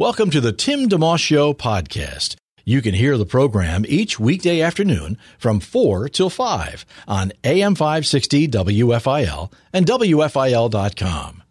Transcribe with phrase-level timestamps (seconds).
[0.00, 2.36] Welcome to the Tim DeMoss Show podcast.
[2.64, 8.46] You can hear the program each weekday afternoon from 4 till 5 on AM 560
[8.46, 11.42] WFIL and WFIL.com.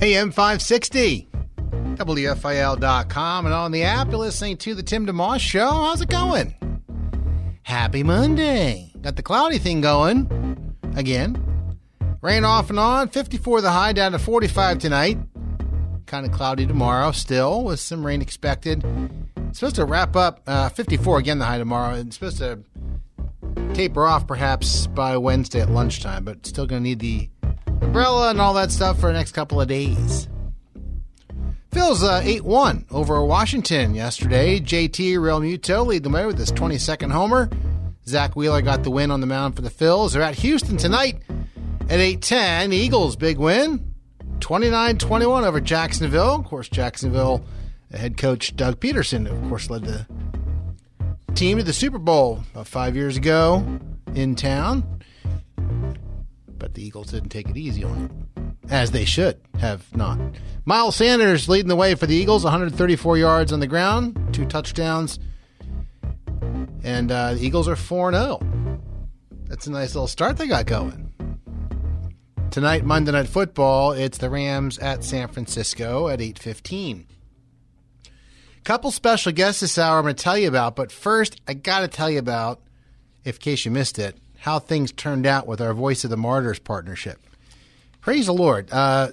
[0.00, 1.28] AM 560,
[1.96, 5.68] WFIL.com, and on the app, you're listening to the Tim DeMoss Show.
[5.68, 6.54] How's it going?
[7.64, 8.94] Happy Monday.
[9.02, 11.51] Got the cloudy thing going again.
[12.22, 15.18] Rain off and on, 54 the high, down to 45 tonight.
[16.06, 18.84] Kind of cloudy tomorrow still, with some rain expected.
[19.48, 21.96] It's supposed to wrap up uh, 54 again the high tomorrow.
[21.96, 22.60] It's supposed to
[23.74, 27.28] taper off perhaps by Wednesday at lunchtime, but still going to need the
[27.66, 30.28] umbrella and all that stuff for the next couple of days.
[31.72, 34.60] Phil's uh, 8 1 over Washington yesterday.
[34.60, 37.50] JT Real Realmuto lead the way with his 22nd homer.
[38.06, 40.12] Zack Wheeler got the win on the mound for the Phils.
[40.12, 41.20] They're at Houston tonight
[41.92, 42.72] at 8-10.
[42.72, 43.92] Eagles, big win.
[44.38, 46.36] 29-21 over Jacksonville.
[46.36, 47.44] Of course, Jacksonville
[47.92, 50.06] head coach Doug Pederson, of course, led the
[51.34, 53.78] team to the Super Bowl about five years ago
[54.14, 55.02] in town.
[56.58, 60.18] But the Eagles didn't take it easy on it, as they should have not.
[60.64, 65.18] Miles Sanders leading the way for the Eagles, 134 yards on the ground, two touchdowns.
[66.82, 68.40] And uh, the Eagles are 4 0.
[69.44, 71.11] That's a nice little start they got going.
[72.52, 77.06] Tonight, Monday Night Football, it's the Rams at San Francisco at 8.15.
[78.62, 81.80] Couple special guests this hour I'm going to tell you about, but first, I got
[81.80, 82.60] to tell you about,
[83.24, 86.18] if in case you missed it, how things turned out with our Voice of the
[86.18, 87.20] Martyrs partnership.
[88.02, 88.70] Praise the Lord.
[88.70, 89.12] Uh,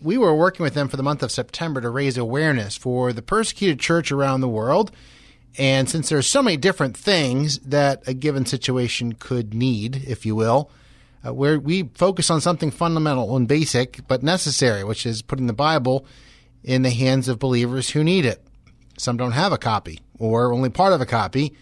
[0.00, 3.20] we were working with them for the month of September to raise awareness for the
[3.20, 4.92] persecuted church around the world.
[5.58, 10.34] And since there's so many different things that a given situation could need, if you
[10.34, 10.70] will,
[11.26, 15.52] uh, where we focus on something fundamental and basic but necessary, which is putting the
[15.52, 16.06] Bible
[16.62, 18.42] in the hands of believers who need it.
[18.98, 21.54] Some don't have a copy or only part of a copy.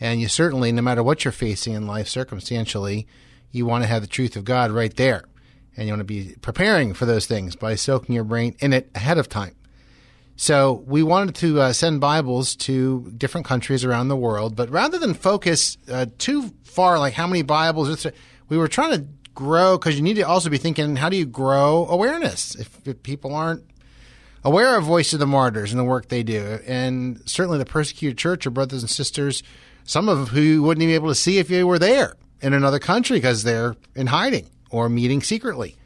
[0.00, 3.06] And you certainly, no matter what you're facing in life circumstantially,
[3.52, 5.24] you want to have the truth of God right there.
[5.76, 8.90] And you want to be preparing for those things by soaking your brain in it
[8.94, 9.54] ahead of time.
[10.36, 14.98] So we wanted to uh, send Bibles to different countries around the world, but rather
[14.98, 18.04] than focus uh, too far, like how many Bibles,
[18.48, 21.26] we were trying to grow because you need to also be thinking how do you
[21.26, 22.54] grow awareness?
[22.54, 23.64] If, if, people aren't
[24.44, 28.18] aware of voice of the martyrs and the work they do and certainly the persecuted
[28.18, 29.42] church or brothers and sisters
[29.84, 32.52] some of who you wouldn't even be able to see if you were there in
[32.52, 35.76] another country because they're in hiding or meeting secretly.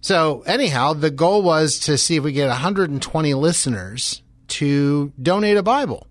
[0.00, 5.62] So anyhow the goal was to see if we get 120 listeners to donate a
[5.62, 6.06] bible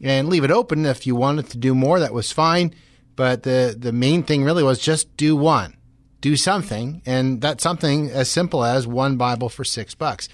[0.00, 2.72] and leave it open if you wanted to do more that was fine
[3.18, 5.76] but the, the main thing really was just do one,
[6.20, 7.02] do something.
[7.04, 10.28] And that's something as simple as one Bible for six bucks.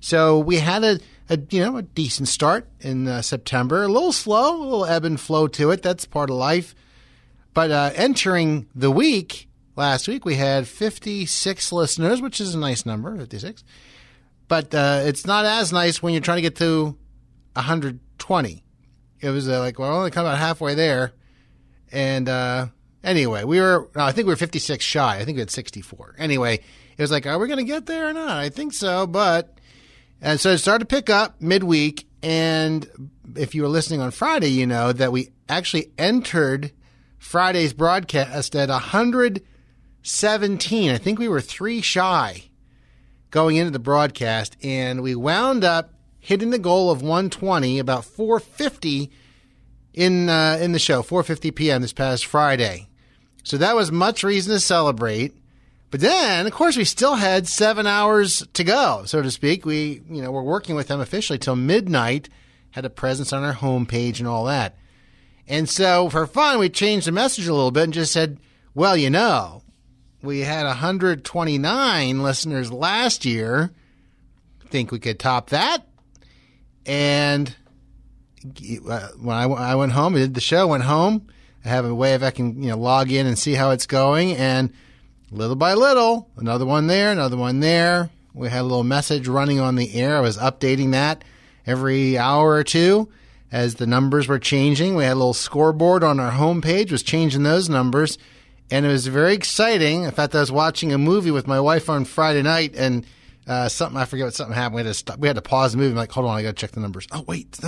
[0.00, 0.98] So we had a,
[1.28, 5.04] a you know, a decent start in uh, September, a little slow, a little ebb
[5.04, 5.82] and flow to it.
[5.82, 6.74] That's part of life.
[7.52, 12.86] But uh, entering the week, last week, we had 56 listeners, which is a nice
[12.86, 13.62] number, 56.
[14.48, 16.96] But uh, it's not as nice when you're trying to get to
[17.52, 18.64] 120.
[19.20, 21.12] It was uh, like, well, only come about halfway there.
[21.92, 22.66] And uh,
[23.04, 25.18] anyway, we were, no, I think we were 56 shy.
[25.18, 26.16] I think we had 64.
[26.18, 28.38] Anyway, it was like, are we going to get there or not?
[28.38, 29.06] I think so.
[29.06, 29.58] But,
[30.20, 32.06] and so it started to pick up midweek.
[32.22, 36.72] And if you were listening on Friday, you know that we actually entered
[37.18, 40.90] Friday's broadcast at 117.
[40.90, 42.44] I think we were three shy
[43.30, 44.56] going into the broadcast.
[44.62, 49.10] And we wound up hitting the goal of 120 about 450
[49.94, 51.82] in uh, in the show, 4:50 p.m.
[51.82, 52.88] this past Friday.
[53.44, 55.34] So that was much reason to celebrate.
[55.90, 59.66] But then, of course, we still had seven hours to go, so to speak.
[59.66, 62.30] We, you know, we're working with them officially till midnight.
[62.70, 64.76] Had a presence on our homepage and all that.
[65.46, 68.38] And so, for fun, we changed the message a little bit and just said,
[68.74, 69.62] "Well, you know,
[70.22, 73.72] we had 129 listeners last year.
[74.70, 75.86] Think we could top that?"
[76.86, 77.54] And
[78.42, 81.28] when I, I went home, I did the show, went home.
[81.64, 83.86] I have a way of I can you know log in and see how it's
[83.86, 84.32] going.
[84.32, 84.72] And
[85.30, 88.10] little by little, another one there, another one there.
[88.34, 90.16] We had a little message running on the air.
[90.16, 91.22] I was updating that
[91.66, 93.08] every hour or two
[93.50, 94.94] as the numbers were changing.
[94.94, 98.16] We had a little scoreboard on our homepage, was changing those numbers,
[98.70, 100.04] and it was very exciting.
[100.04, 103.06] In fact, I was watching a movie with my wife on Friday night, and
[103.46, 104.76] uh, something I forget what something happened.
[104.76, 105.90] We had to stop, we had to pause the movie.
[105.90, 107.06] I'm like, hold on, I got to check the numbers.
[107.12, 107.58] Oh wait,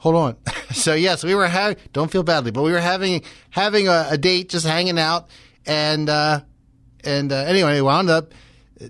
[0.00, 0.36] hold on.
[0.72, 1.76] so yes, we were having.
[1.92, 5.30] Don't feel badly, but we were having having a, a date, just hanging out,
[5.64, 6.40] and uh,
[7.04, 8.34] and uh, anyway, we wound up,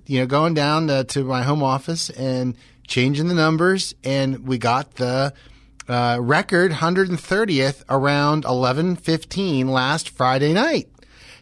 [0.06, 4.58] you know, going down uh, to my home office and changing the numbers, and we
[4.58, 5.34] got the
[5.88, 10.88] uh, record 130th around 11:15 last Friday night.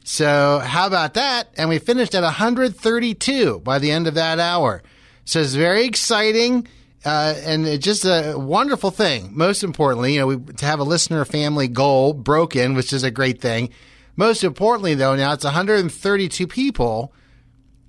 [0.05, 1.51] So how about that?
[1.59, 4.83] And we finished at 132 by the end of that hour.
[5.27, 6.67] So it's very exciting.
[7.05, 9.31] Uh, and it's just a wonderful thing.
[9.33, 13.11] Most importantly, you know, we, to have a listener family goal broken, which is a
[13.11, 13.71] great thing.
[14.17, 17.13] Most importantly, though, now it's 132 people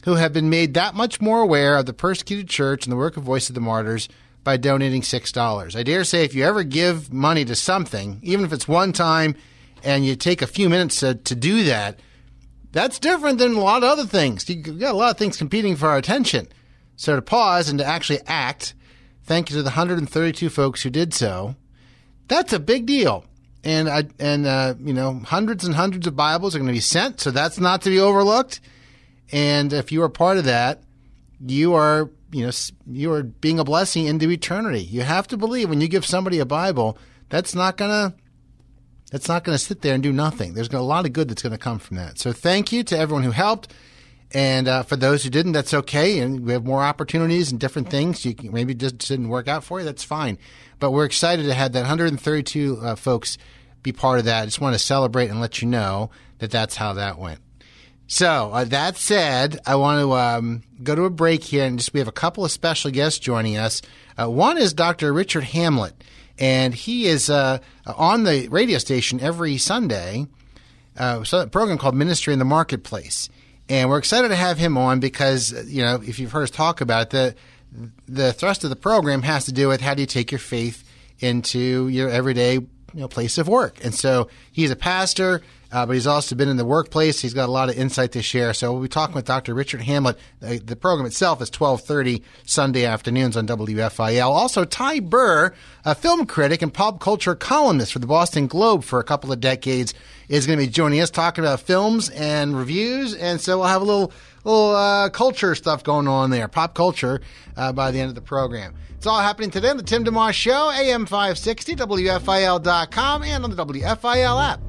[0.06, 3.17] who have been made that much more aware of the persecuted church and the work
[3.17, 4.07] of Voice of the Martyrs
[4.44, 5.75] by donating $6.
[5.75, 9.35] I dare say if you ever give money to something, even if it's one time
[9.83, 12.00] and you take a few minutes to, to do that,
[12.71, 14.47] that's different than a lot of other things.
[14.47, 16.47] You've got a lot of things competing for our attention.
[16.95, 18.75] So to pause and to actually act,
[19.29, 21.55] thank you to the 132 folks who did so.
[22.27, 23.23] That's a big deal.
[23.63, 26.79] And I, and uh, you know, hundreds and hundreds of Bibles are going to be
[26.79, 28.59] sent, so that's not to be overlooked.
[29.31, 30.81] And if you are part of that,
[31.45, 32.51] you are you know
[32.87, 34.81] you are being a blessing into eternity.
[34.81, 36.97] You have to believe when you give somebody a Bible,
[37.29, 38.15] that's not to
[39.11, 40.55] that's not to sit there and do nothing.
[40.55, 42.17] There's a lot of good that's going to come from that.
[42.17, 43.73] So thank you to everyone who helped.
[44.31, 46.19] And uh, for those who didn't, that's okay.
[46.19, 48.25] And we have more opportunities and different things.
[48.25, 49.85] You can, maybe just didn't work out for you.
[49.85, 50.37] That's fine.
[50.79, 53.37] But we're excited to have that 132 uh, folks
[53.81, 54.43] be part of that.
[54.43, 57.39] I just want to celebrate and let you know that that's how that went.
[58.07, 61.93] So uh, that said, I want to um, go to a break here, and just
[61.93, 63.81] we have a couple of special guests joining us.
[64.19, 65.13] Uh, one is Dr.
[65.13, 65.93] Richard Hamlet
[66.39, 70.25] and he is uh, on the radio station every Sunday.
[70.97, 73.29] Uh, so a program called Ministry in the Marketplace,
[73.69, 76.81] and we're excited to have him on because you know if you've heard us talk
[76.81, 77.36] about it, the
[78.07, 80.83] the thrust of the program has to do with how do you take your faith
[81.19, 85.94] into your everyday you know, place of work, and so he's a pastor uh, but
[85.94, 87.19] he's also been in the workplace.
[87.19, 88.54] He's got a lot of insight to share.
[88.54, 89.54] So we'll be talking with Dr.
[89.54, 90.18] Richard Hamlet.
[90.39, 94.30] The, the program itself is 1230 Sunday afternoons on WFIL.
[94.30, 95.54] Also, Ty Burr,
[95.86, 99.39] a film critic and pop culture columnist for the Boston Globe for a couple of
[99.39, 99.94] decades,
[100.27, 103.13] is going to be joining us talking about films and reviews.
[103.13, 104.12] And so we'll have a little
[104.44, 107.21] little uh, culture stuff going on there, pop culture,
[107.57, 108.74] uh, by the end of the program.
[108.95, 113.66] It's all happening today on the Tim DeMoss Show, AM 560, WFIL.com, and on the
[113.66, 114.69] WFIL app.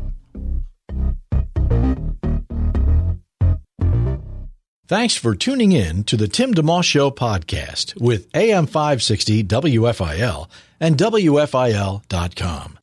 [4.90, 10.48] Thanks for tuning in to the Tim DeMoss Show podcast with AM 560 WFIL
[10.80, 12.78] and WFIL.com.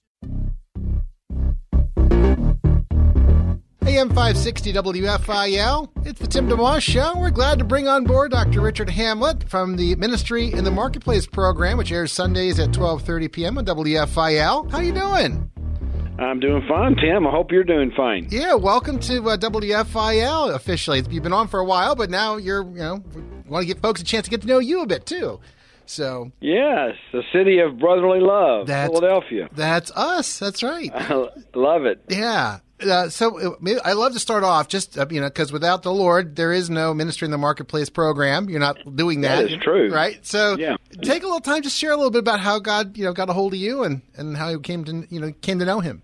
[3.85, 5.89] AM 560 WFIL.
[6.05, 7.11] It's the Tim DeMoss Show.
[7.17, 8.61] We're glad to bring on board Dr.
[8.61, 13.57] Richard Hamlet from the Ministry in the Marketplace program, which airs Sundays at 12:30 p.m.
[13.57, 14.71] on WFIL.
[14.71, 15.51] How you doing?
[16.19, 17.27] I'm doing fine, Tim.
[17.27, 18.27] I hope you're doing fine.
[18.31, 21.03] Yeah, welcome to uh, WFIL officially.
[21.09, 23.03] You've been on for a while, but now you're, you know,
[23.47, 25.39] want to give folks a chance to get to know you a bit too.
[25.85, 29.47] So yes, the city of brotherly love, that's, Philadelphia.
[29.53, 30.39] That's us.
[30.39, 30.91] That's right.
[30.93, 31.13] I
[31.53, 32.03] love it.
[32.09, 32.59] Yeah.
[32.79, 35.91] Uh, so uh, I love to start off just uh, you know because without the
[35.91, 38.49] Lord there is no ministry in the marketplace program.
[38.49, 39.43] You're not doing that.
[39.43, 40.23] That is true, right?
[40.25, 40.75] So yeah.
[41.01, 43.29] take a little time to share a little bit about how God you know got
[43.29, 45.79] a hold of you and and how you came to you know came to know
[45.79, 46.03] Him.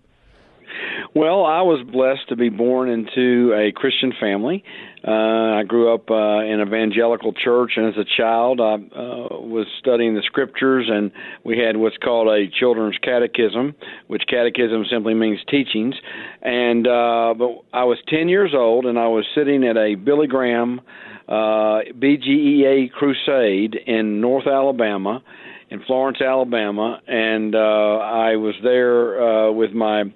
[1.16, 4.64] Well, I was blessed to be born into a Christian family.
[5.06, 9.38] Uh, I grew up uh, in an evangelical church, and as a child, I uh,
[9.38, 11.12] was studying the scriptures, and
[11.44, 13.76] we had what's called a children's catechism,
[14.08, 15.94] which catechism simply means teachings.
[16.42, 20.26] And uh, but I was 10 years old, and I was sitting at a Billy
[20.26, 20.80] Graham
[21.28, 25.22] uh, BGEA crusade in North Alabama,
[25.70, 30.12] in Florence, Alabama, and uh, I was there uh, with my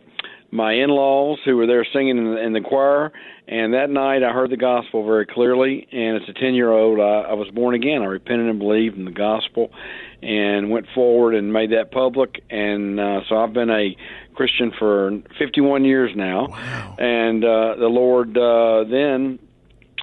[0.50, 3.12] my in-laws who were there singing in the, in the choir
[3.46, 7.00] and that night i heard the gospel very clearly and as a ten year old
[7.00, 9.70] I, I was born again i repented and believed in the gospel
[10.22, 13.94] and went forward and made that public and uh, so i've been a
[14.34, 16.96] christian for 51 years now wow.
[16.98, 19.38] and uh, the lord uh, then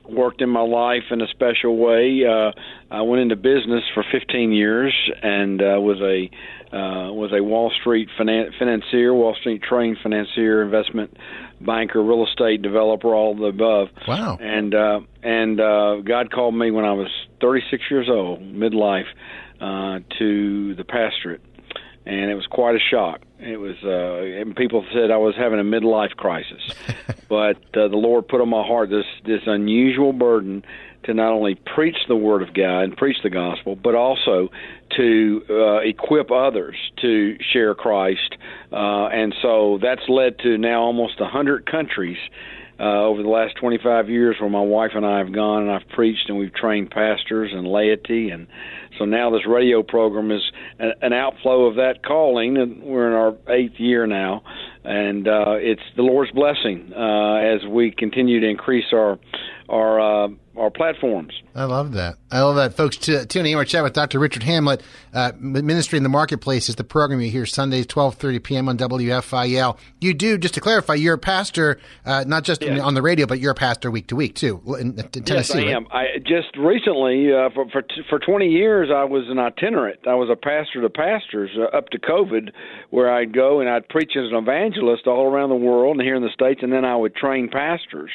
[0.09, 2.51] worked in my life in a special way uh
[2.91, 6.29] I went into business for 15 years and uh, was a
[6.75, 11.15] uh, was a Wall Street finan- financier, Wall Street trained financier, investment
[11.61, 13.89] banker, real estate developer, all of the above.
[14.07, 14.37] Wow!
[14.39, 17.07] And uh, and uh, God called me when I was
[17.41, 19.07] 36 years old, midlife,
[19.61, 21.41] uh, to the pastorate,
[22.05, 23.21] and it was quite a shock.
[23.45, 26.73] It was, uh, and people said I was having a midlife crisis,
[27.29, 30.65] but uh, the Lord put on my heart this this unusual burden
[31.03, 34.49] to not only preach the Word of God and preach the gospel, but also
[34.97, 38.35] to uh, equip others to share Christ.
[38.71, 42.17] Uh, and so that's led to now almost a hundred countries
[42.79, 45.87] uh, over the last 25 years where my wife and I have gone and I've
[45.89, 48.47] preached and we've trained pastors and laity and
[48.97, 50.41] so now this radio program is
[50.79, 54.43] an outflow of that calling and we're in our eighth year now
[54.85, 59.17] and uh, it's the Lord's blessing uh, as we continue to increase our
[59.67, 61.33] our uh, our platforms.
[61.55, 62.15] I love that.
[62.31, 62.97] I love that, folks.
[62.97, 64.19] T- tuning in, we're chatting with Dr.
[64.19, 64.83] Richard Hamlet.
[65.15, 68.67] Uh, Ministry in the Marketplace is the program you hear Sundays, twelve thirty p.m.
[68.67, 69.77] on WFIL.
[70.01, 72.81] You do, just to clarify, you're a pastor, uh, not just yes.
[72.81, 75.33] on the radio, but you're a pastor week to week too in, in Tennessee.
[75.33, 75.67] Yes, I right?
[75.69, 75.87] am.
[75.89, 80.01] I just recently, uh, for for for twenty years, I was an itinerant.
[80.05, 82.51] I was a pastor to pastors uh, up to COVID,
[82.89, 86.15] where I'd go and I'd preach as an evangelist all around the world and here
[86.15, 88.11] in the states, and then I would train pastors.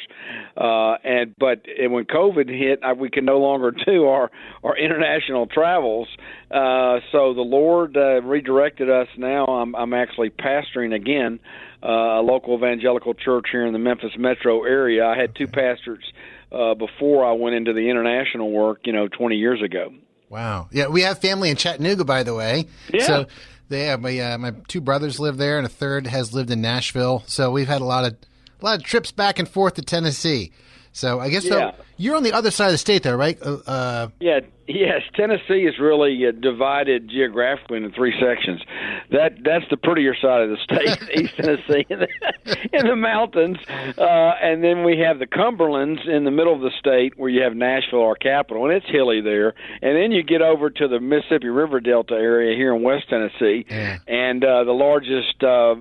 [0.55, 4.29] Uh, and but when COVID hit, I, we could no longer do our
[4.63, 6.07] our international travels.
[6.51, 9.07] Uh, so the Lord uh, redirected us.
[9.17, 11.39] Now I'm I'm actually pastoring again
[11.83, 15.05] uh, a local evangelical church here in the Memphis metro area.
[15.05, 16.03] I had two pastors
[16.51, 19.93] uh, before I went into the international work, you know, 20 years ago.
[20.29, 20.69] Wow.
[20.71, 22.67] Yeah, we have family in Chattanooga, by the way.
[22.93, 23.05] Yeah.
[23.05, 23.25] So
[23.67, 26.61] they have my uh, my two brothers live there, and a third has lived in
[26.61, 27.23] Nashville.
[27.25, 28.15] So we've had a lot of
[28.61, 30.51] a lot of trips back and forth to Tennessee.
[30.93, 31.71] So I guess yeah.
[31.71, 33.37] so you're on the other side of the state, there, right?
[33.41, 34.39] Uh, uh yeah,
[34.73, 38.61] Yes, Tennessee is really uh, divided geographically into three sections.
[39.09, 43.57] That that's the prettier side of the state, East Tennessee, in the, in the mountains,
[43.97, 47.41] uh, and then we have the Cumberlands in the middle of the state, where you
[47.41, 49.53] have Nashville, our capital, and it's hilly there.
[49.81, 53.65] And then you get over to the Mississippi River Delta area here in West Tennessee,
[53.69, 53.97] yeah.
[54.07, 55.75] and uh, the largest, uh,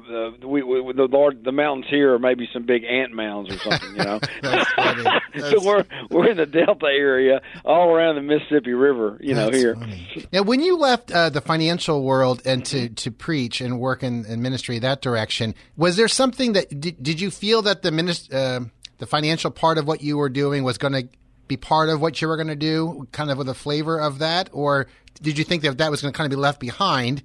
[0.44, 3.90] we, we, the large, the mountains here are maybe some big ant mounds or something,
[3.90, 4.20] you know.
[4.42, 5.04] that's funny.
[5.34, 5.50] That's...
[5.50, 5.84] so we're
[6.20, 9.76] we're in the Delta area, all around the Mississippi River, you know, here.
[9.76, 10.26] Funny.
[10.32, 14.24] Now, when you left uh, the financial world and to, to preach and work in,
[14.26, 18.34] in ministry that direction, was there something that did, did you feel that the minist,
[18.34, 18.64] uh,
[18.98, 21.08] the financial part of what you were doing was going to
[21.46, 24.18] be part of what you were going to do, kind of with a flavor of
[24.18, 24.88] that, or
[25.22, 27.22] did you think that that was going to kind of be left behind?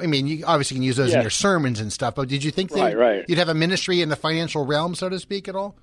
[0.00, 2.50] I mean, you obviously can use those in your sermons and stuff, but did you
[2.50, 3.24] think that right, right.
[3.28, 5.74] you'd have a ministry in the financial realm, so to speak, at all?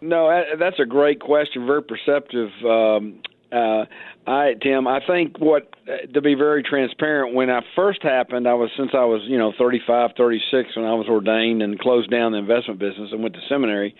[0.00, 1.66] No, that's a great question.
[1.66, 2.50] Very perceptive.
[2.64, 3.84] Um, uh,
[4.26, 8.54] I Tim, I think what uh, to be very transparent when I first happened, I
[8.54, 12.32] was since I was you know 35, 36 when I was ordained and closed down
[12.32, 13.94] the investment business and went to seminary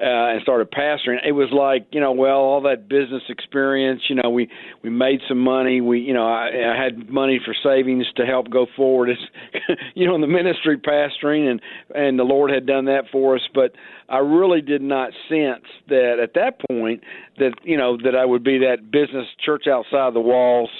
[0.00, 1.18] uh, and started pastoring.
[1.26, 4.02] It was like you know, well, all that business experience.
[4.08, 4.48] You know, we
[4.82, 5.80] we made some money.
[5.80, 9.10] We you know, I, I had money for savings to help go forward.
[9.10, 11.60] It's you know, in the ministry pastoring, and
[11.94, 13.42] and the Lord had done that for us.
[13.54, 13.72] But
[14.08, 17.02] I really did not sense that at that point
[17.38, 20.70] that you know that I would be that business church outside the walls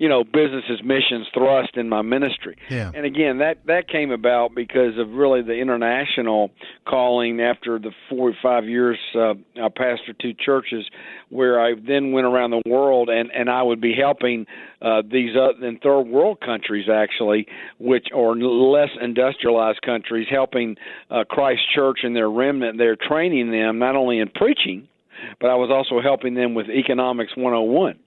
[0.00, 2.56] you know business's missions thrust in my ministry.
[2.70, 2.90] Yeah.
[2.94, 6.50] And again, that that came about because of really the international
[6.88, 10.86] calling after the four or five years uh, I pastored two churches,
[11.28, 14.46] where I then went around the world and and I would be helping
[14.80, 17.46] uh, these uh, in third world countries actually,
[17.78, 20.76] which or less industrialized countries, helping
[21.10, 22.78] uh, Christ Church and their remnant.
[22.78, 24.88] They're training them not only in preaching,
[25.42, 27.98] but I was also helping them with economics 101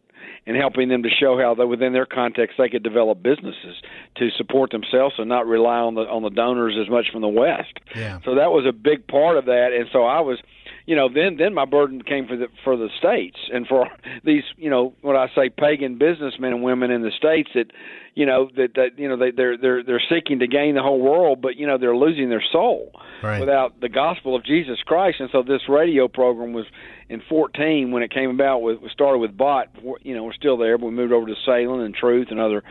[0.45, 3.75] and helping them to show how that within their context they could develop businesses
[4.15, 7.27] to support themselves and not rely on the on the donors as much from the
[7.27, 7.79] West.
[7.95, 8.19] Yeah.
[8.25, 10.39] So that was a big part of that, and so I was
[10.85, 13.87] you know, then then my burden came for the for the states and for
[14.23, 17.71] these, you know, what I say pagan businessmen and women in the states that,
[18.15, 20.99] you know, that that you know they they're they're they're seeking to gain the whole
[20.99, 22.91] world, but you know they're losing their soul
[23.23, 23.39] right.
[23.39, 25.17] without the gospel of Jesus Christ.
[25.19, 26.65] And so this radio program was
[27.07, 28.59] in 14 when it came about.
[28.59, 29.69] With we started with Bott,
[30.01, 32.61] you know, we're still there, but we moved over to Salem and Truth and other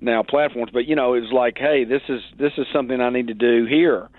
[0.00, 0.70] now platforms.
[0.72, 3.34] But you know, it was like, hey, this is this is something I need to
[3.34, 4.10] do here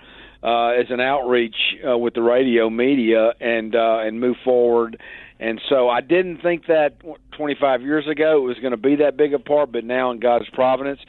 [0.44, 1.56] uh, as an outreach
[1.88, 5.02] uh, with the radio media and uh, and move forward.
[5.40, 6.96] And so I didn't think that
[7.38, 10.20] 25 years ago it was going to be that big a part, but now in
[10.20, 11.00] God's providence,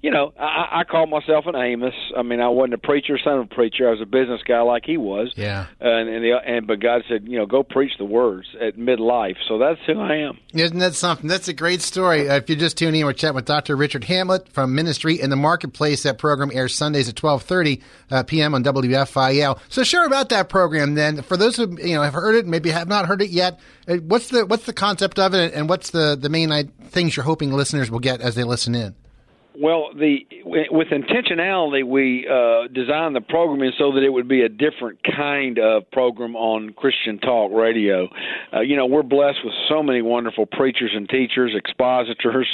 [0.00, 1.94] you know, I, I call myself an Amos.
[2.16, 3.88] I mean, I wasn't a preacher, son of a preacher.
[3.88, 5.32] I was a business guy like he was.
[5.34, 5.66] Yeah.
[5.80, 9.36] And and, the, and but God said, you know, go preach the words at midlife.
[9.48, 10.38] So that's who I am.
[10.52, 11.26] Isn't that something?
[11.26, 12.28] That's a great story.
[12.28, 13.74] Uh, if you're just tuning in, we're chatting with Dr.
[13.74, 16.04] Richard Hamlet from Ministry in the Marketplace.
[16.04, 18.54] That program airs Sundays at 12:30 uh, p.m.
[18.54, 19.58] on WFIL.
[19.68, 21.22] So, share about that program then.
[21.22, 23.58] For those who you know have heard it, maybe have not heard it yet.
[23.88, 27.24] Uh, what's the what's the concept of it, and what's the the main things you're
[27.24, 28.94] hoping listeners will get as they listen in?
[29.60, 34.48] Well, the with intentionality, we uh, designed the programming so that it would be a
[34.48, 38.08] different kind of program on Christian Talk Radio.
[38.52, 42.46] Uh, you know, we're blessed with so many wonderful preachers and teachers, expositors,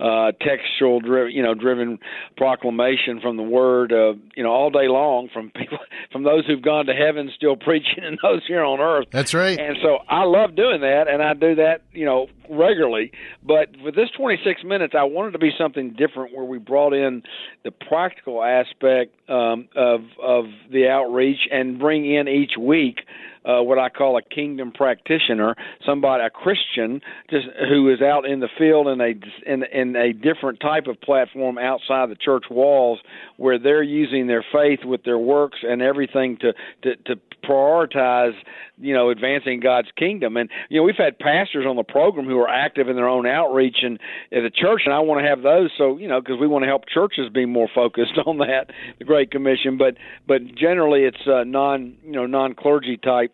[0.00, 1.98] uh, textual, dri- you know, driven
[2.36, 5.78] proclamation from the Word, uh, you know, all day long from people,
[6.12, 9.06] from those who've gone to heaven still preaching, and those here on earth.
[9.12, 9.58] That's right.
[9.58, 13.12] And so I love doing that, and I do that, you know, regularly.
[13.42, 17.22] But for this 26 minutes, I wanted to be something different where we brought in
[17.64, 23.00] the practical aspect um, of of the outreach and bring in each week
[23.48, 25.54] uh, what I call a kingdom practitioner,
[25.86, 27.00] somebody, a Christian,
[27.30, 29.14] just who is out in the field in a
[29.50, 32.98] in, in a different type of platform outside the church walls,
[33.36, 36.52] where they're using their faith with their works and everything to
[36.82, 38.34] to, to prioritize,
[38.78, 40.36] you know, advancing God's kingdom.
[40.36, 43.26] And you know, we've had pastors on the program who are active in their own
[43.26, 43.98] outreach and
[44.32, 45.70] at the church, and I want to have those.
[45.76, 49.04] So you know, because we want to help churches be more focused on that, the
[49.04, 49.78] Great Commission.
[49.78, 53.32] But but generally, it's uh, non you know non clergy type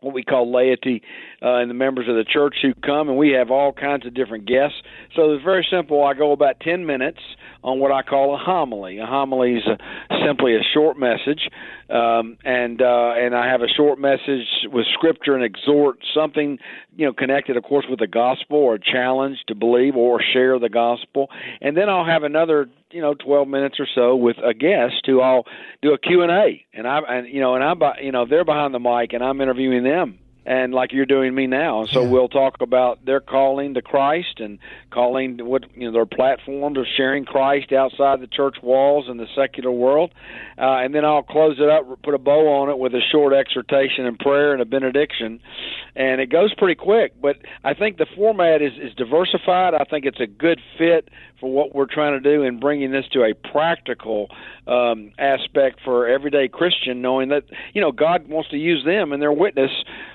[0.00, 1.02] what we call laity
[1.42, 4.14] uh, and the members of the church who come, and we have all kinds of
[4.14, 4.76] different guests.
[5.16, 6.04] So it's very simple.
[6.04, 7.18] I go about 10 minutes
[7.64, 8.98] on what I call a homily.
[8.98, 9.76] A homily is a,
[10.24, 11.48] simply a short message,
[11.90, 16.58] um, and uh, and I have a short message with scripture and exhort something
[16.96, 20.58] you know connected, of course, with the gospel or a challenge to believe or share
[20.58, 21.28] the gospel,
[21.60, 25.20] and then I'll have another you know 12 minutes or so with a guest who
[25.20, 25.44] I'll
[25.82, 28.44] do a Q and A, and I and you know and I'm you know they're
[28.44, 30.18] behind the mic and I'm interviewing them
[30.48, 31.84] and like you're doing me now.
[31.84, 32.08] So yeah.
[32.08, 34.58] we'll talk about their calling to Christ and
[34.90, 39.26] calling what you know their platforms of sharing Christ outside the church walls and the
[39.36, 40.10] secular world,
[40.56, 43.34] uh, and then I'll close it up, put a bow on it with a short
[43.34, 45.38] exhortation and prayer and a benediction,
[45.94, 47.20] and it goes pretty quick.
[47.20, 49.74] But I think the format is is diversified.
[49.74, 53.06] I think it's a good fit for what we're trying to do in bringing this
[53.12, 54.28] to a practical
[54.66, 59.20] um, aspect for everyday Christian, knowing that you know God wants to use them and
[59.20, 59.70] their witness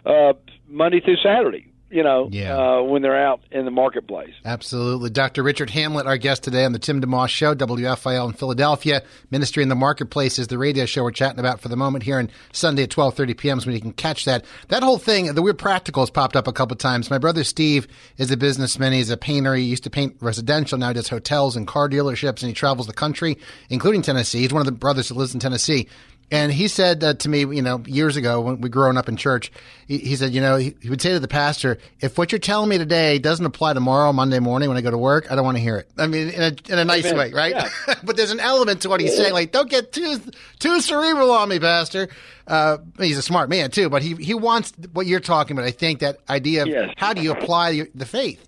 [0.07, 0.22] uh,
[0.67, 2.57] Monday through Saturday you know, yeah.
[2.57, 4.33] uh, when they're out in the marketplace.
[4.43, 5.11] Absolutely.
[5.11, 5.43] Dr.
[5.43, 9.03] Richard Hamlet, our guest today on the Tim DeMoss Show, WFIL in Philadelphia.
[9.29, 12.17] Ministry in the Marketplace is the radio show we're chatting about for the moment here
[12.17, 13.59] on Sunday at 12.30 p.m.
[13.59, 14.43] So when you can catch that.
[14.69, 17.11] That whole thing, the practical has popped up a couple times.
[17.11, 18.91] My brother Steve is a businessman.
[18.91, 19.53] He's a painter.
[19.53, 20.79] He used to paint residential.
[20.79, 23.37] Now he does hotels and car dealerships, and he travels the country,
[23.69, 24.39] including Tennessee.
[24.39, 25.87] He's one of the brothers that lives in Tennessee.
[26.33, 29.17] And he said uh, to me, you know, years ago when we growing up in
[29.17, 29.51] church,
[29.87, 32.39] he, he said, you know, he, he, would say to the pastor, if what you're
[32.39, 35.45] telling me today doesn't apply tomorrow, Monday morning when I go to work, I don't
[35.45, 35.91] want to hear it.
[35.95, 37.17] I mean, in a, in a nice Amen.
[37.19, 37.51] way, right?
[37.51, 37.69] Yeah.
[38.03, 40.19] but there's an element to what he's saying, like, don't get too
[40.57, 42.09] too cerebral on me, pastor.
[42.47, 45.67] Uh, he's a smart man too, but he he wants what you're talking about.
[45.67, 46.95] I think that idea of yes.
[46.97, 48.43] how do you apply the faith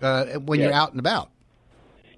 [0.00, 0.66] uh, when yes.
[0.66, 1.30] you're out and about.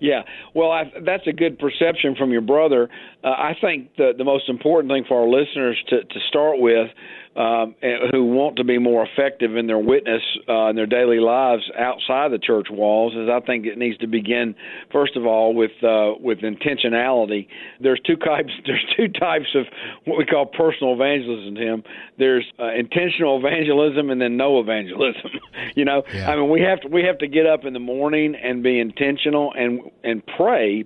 [0.01, 0.23] Yeah,
[0.55, 2.89] well, I, that's a good perception from your brother.
[3.25, 6.89] Uh, I think the the most important thing for our listeners to to start with
[7.37, 7.75] um,
[8.11, 12.33] who want to be more effective in their witness uh, in their daily lives outside
[12.33, 14.55] the church walls is I think it needs to begin
[14.91, 17.49] first of all with uh, with intentionality.
[17.81, 18.53] There's two types.
[18.65, 19.67] There's two types of
[20.07, 21.57] what we call personal evangelism.
[21.57, 21.83] Tim,
[22.19, 25.31] there's uh, intentional evangelism and then no evangelism.
[25.75, 26.31] you know, yeah.
[26.31, 28.81] I mean we have to we have to get up in the morning and be
[28.81, 30.85] intentional and and pray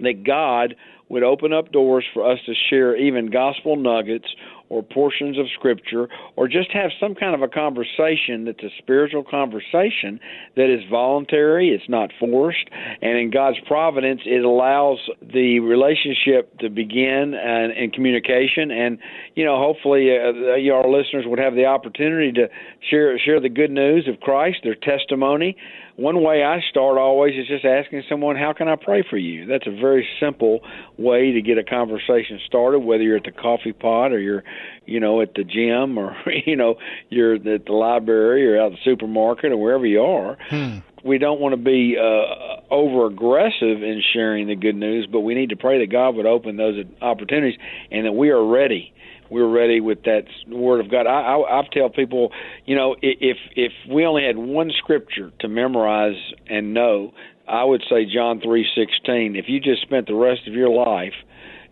[0.00, 0.74] that God
[1.08, 4.26] would open up doors for us to share even gospel nuggets
[4.72, 9.22] or portions of Scripture, or just have some kind of a conversation that's a spiritual
[9.22, 10.18] conversation
[10.56, 12.70] that is voluntary, it's not forced,
[13.02, 18.70] and in God's providence, it allows the relationship to begin and, and communication.
[18.70, 18.98] And,
[19.34, 22.48] you know, hopefully uh, our listeners would have the opportunity to
[22.88, 25.54] share, share the good news of Christ, their testimony
[25.96, 29.46] one way I start always is just asking someone, "How can I pray for you?"
[29.46, 30.60] That's a very simple
[30.96, 32.80] way to get a conversation started.
[32.80, 34.42] Whether you're at the coffee pot or you're,
[34.86, 36.76] you know, at the gym or you know
[37.10, 40.38] you're at the library or out at the supermarket or wherever you are.
[40.48, 40.78] Hmm.
[41.04, 45.34] We don't want to be uh, over aggressive in sharing the good news, but we
[45.34, 47.58] need to pray that God would open those opportunities
[47.90, 48.92] and that we are ready
[49.32, 51.06] we're ready with that word of God.
[51.06, 52.32] I, I, I tell people,
[52.66, 56.16] you know, if if we only had one scripture to memorize
[56.48, 57.12] and know,
[57.48, 59.34] I would say John three sixteen.
[59.34, 61.14] If you just spent the rest of your life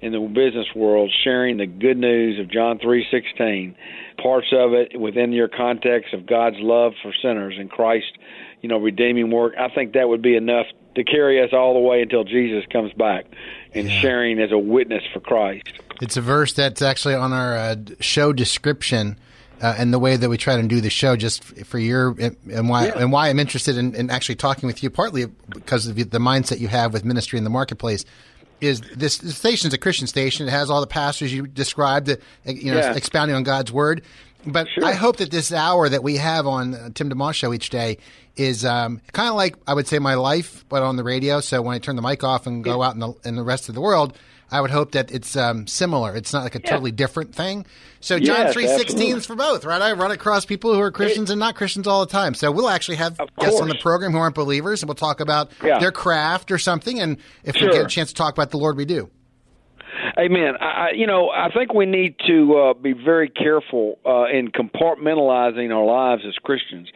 [0.01, 3.75] in the business world sharing the good news of John 3:16
[4.23, 8.17] parts of it within your context of God's love for sinners and Christ
[8.63, 10.67] you know redeeming work I think that would be enough
[11.05, 13.27] to carry us all the way until Jesus comes back
[13.75, 14.01] and yeah.
[14.01, 18.33] sharing as a witness for Christ it's a verse that's actually on our uh, show
[18.33, 19.19] description
[19.61, 22.69] uh, and the way that we try to do the show just for your and
[22.69, 22.99] why yeah.
[22.99, 26.59] and why I'm interested in, in, actually talking with you partly because of the mindset
[26.61, 28.05] you have with ministry in the marketplace
[28.61, 30.47] is this the station's a Christian station.
[30.47, 32.09] It has all the pastors you described,
[32.45, 32.95] you know, yeah.
[32.95, 34.03] expounding on God's word.
[34.47, 34.85] But sure.
[34.85, 37.99] I hope that this hour that we have on uh, Tim DeMoss show each day
[38.37, 41.41] is um, kind of like I would say my life, but on the radio.
[41.41, 42.89] So when I turn the mic off and go yeah.
[42.89, 44.17] out in the, in the rest of the world,
[44.51, 46.17] I would hope that it's um, similar.
[46.17, 46.71] It's not like a yeah.
[46.71, 47.67] totally different thing.
[48.01, 49.81] So John yes, three sixteen is for both, right?
[49.81, 52.35] I run across people who are Christians it, and not Christians all the time.
[52.35, 53.61] So we'll actually have guests course.
[53.61, 55.79] on the program who aren't believers, and we'll talk about yeah.
[55.79, 56.99] their craft or something.
[56.99, 57.69] And if sure.
[57.69, 59.11] we get a chance to talk about the Lord, we do.
[60.19, 60.55] Amen.
[60.61, 65.71] I, you know, I think we need to uh, be very careful uh, in compartmentalizing
[65.75, 66.89] our lives as Christians.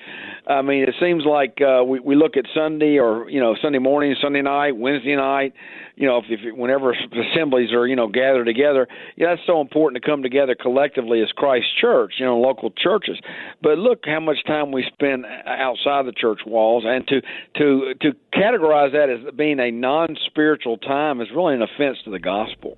[0.46, 3.78] I mean, it seems like uh, we we look at Sunday or you know Sunday
[3.78, 5.54] morning, Sunday night, Wednesday night,
[5.96, 6.92] you know, if, if whenever
[7.32, 11.28] assemblies are, you know, gathered together, yeah, that's so important to come together collectively as
[11.32, 13.18] Christ Church, you know, local churches.
[13.62, 17.20] But look how much time we spend outside the church walls, and to
[17.56, 22.18] to to categorize that as being a non-spiritual time is really an offense to the
[22.18, 22.76] gospel,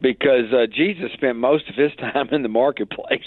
[0.00, 3.20] because uh, Jesus spent most of his time in the marketplace.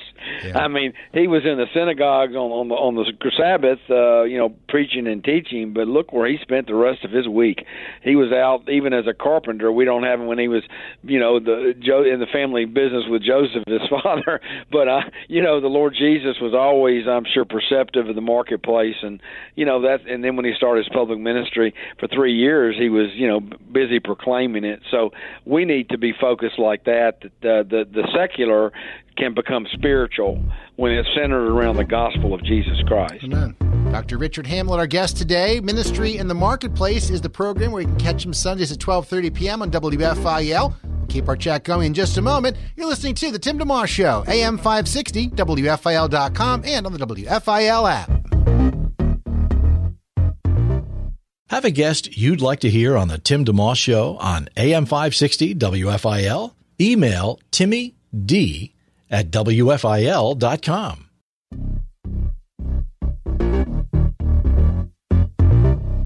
[0.44, 0.58] Yeah.
[0.58, 3.06] I mean, he was in the synagogues on on the on the
[3.38, 5.74] Sabbath, uh, you know, preaching and teaching.
[5.74, 7.66] But look where he spent the rest of his week.
[8.04, 9.72] He was out even as a carpenter.
[9.72, 10.64] We don't have him when he was,
[11.04, 14.40] you know, the Joe in the family business with Joseph, his father.
[14.72, 18.96] But uh, you know, the Lord Jesus was always, I'm sure, perceptive of the marketplace,
[19.02, 19.22] and
[19.56, 20.08] you know that.
[20.08, 21.65] And then when he started his public ministry
[22.00, 24.82] for three years, he was, you know, busy proclaiming it.
[24.92, 25.12] So
[25.46, 27.24] we need to be focused like that.
[27.42, 28.72] That uh, the the secular
[29.18, 30.44] can become spiritual
[30.76, 33.24] when it's centered around the gospel of Jesus Christ.
[33.24, 33.56] Amen.
[33.92, 34.18] Dr.
[34.18, 35.60] Richard Hamlet, our guest today.
[35.62, 39.34] Ministry in the Marketplace is the program where you can catch him Sundays at 12:30
[39.34, 39.62] p.m.
[39.62, 40.74] on WFIL.
[40.84, 42.58] We'll keep our chat going in just a moment.
[42.76, 48.85] You're listening to the Tim DeMoss Show, AM 560, WFIL.com, and on the WFIL app.
[51.50, 55.54] Have a guest you'd like to hear on the Tim DeMoss Show on AM 560
[55.56, 56.54] WFIL?
[56.82, 57.94] Email Timmy
[58.26, 58.74] D
[59.12, 61.02] at WFIL.com.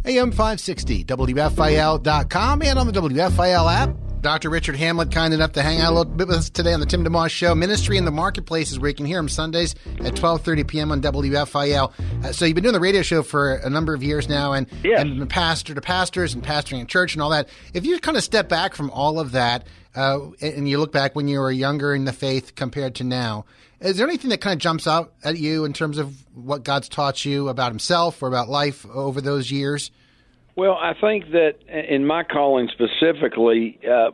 [0.06, 4.09] AM 560, WFIL.com, and on the WFIL app.
[4.22, 4.50] Dr.
[4.50, 6.86] Richard Hamlet, kind enough to hang out a little bit with us today on the
[6.86, 7.56] Tim DeMoss Show.
[7.56, 10.92] Ministry in the Marketplace is where you can hear him Sundays at 12.30 p.m.
[10.92, 11.94] on WFIL.
[12.26, 14.68] Uh, so you've been doing the radio show for a number of years now and,
[14.84, 15.02] yes.
[15.02, 17.48] and pastor to pastors and pastoring in church and all that.
[17.74, 21.16] If you kind of step back from all of that uh, and you look back
[21.16, 23.46] when you were younger in the faith compared to now,
[23.80, 26.90] is there anything that kind of jumps out at you in terms of what God's
[26.90, 29.92] taught you about himself or about life over those years?
[30.56, 34.12] Well, I think that in my calling specifically, uh,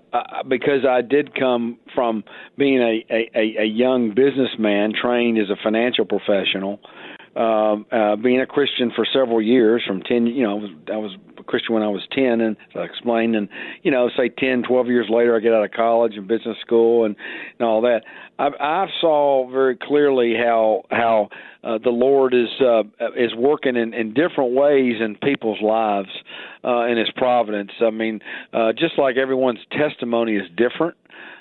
[0.48, 2.24] because I did come from
[2.58, 6.80] being a, a, a young businessman trained as a financial professional,
[7.36, 11.74] um, uh, being a Christian for several years, from ten, you know, I was, Christian
[11.74, 13.50] when I was ten, and as I explained, and
[13.84, 17.06] you know, say ten, twelve years later, I get out of college and business school
[17.06, 17.16] and,
[17.60, 18.02] and all that.
[18.38, 21.30] I, I saw very clearly how how
[21.64, 22.84] uh, the Lord is uh,
[23.16, 26.10] is working in, in different ways in people's lives
[26.64, 27.72] uh, in His providence.
[27.82, 28.20] I mean,
[28.54, 30.96] uh, just like everyone's testimony is different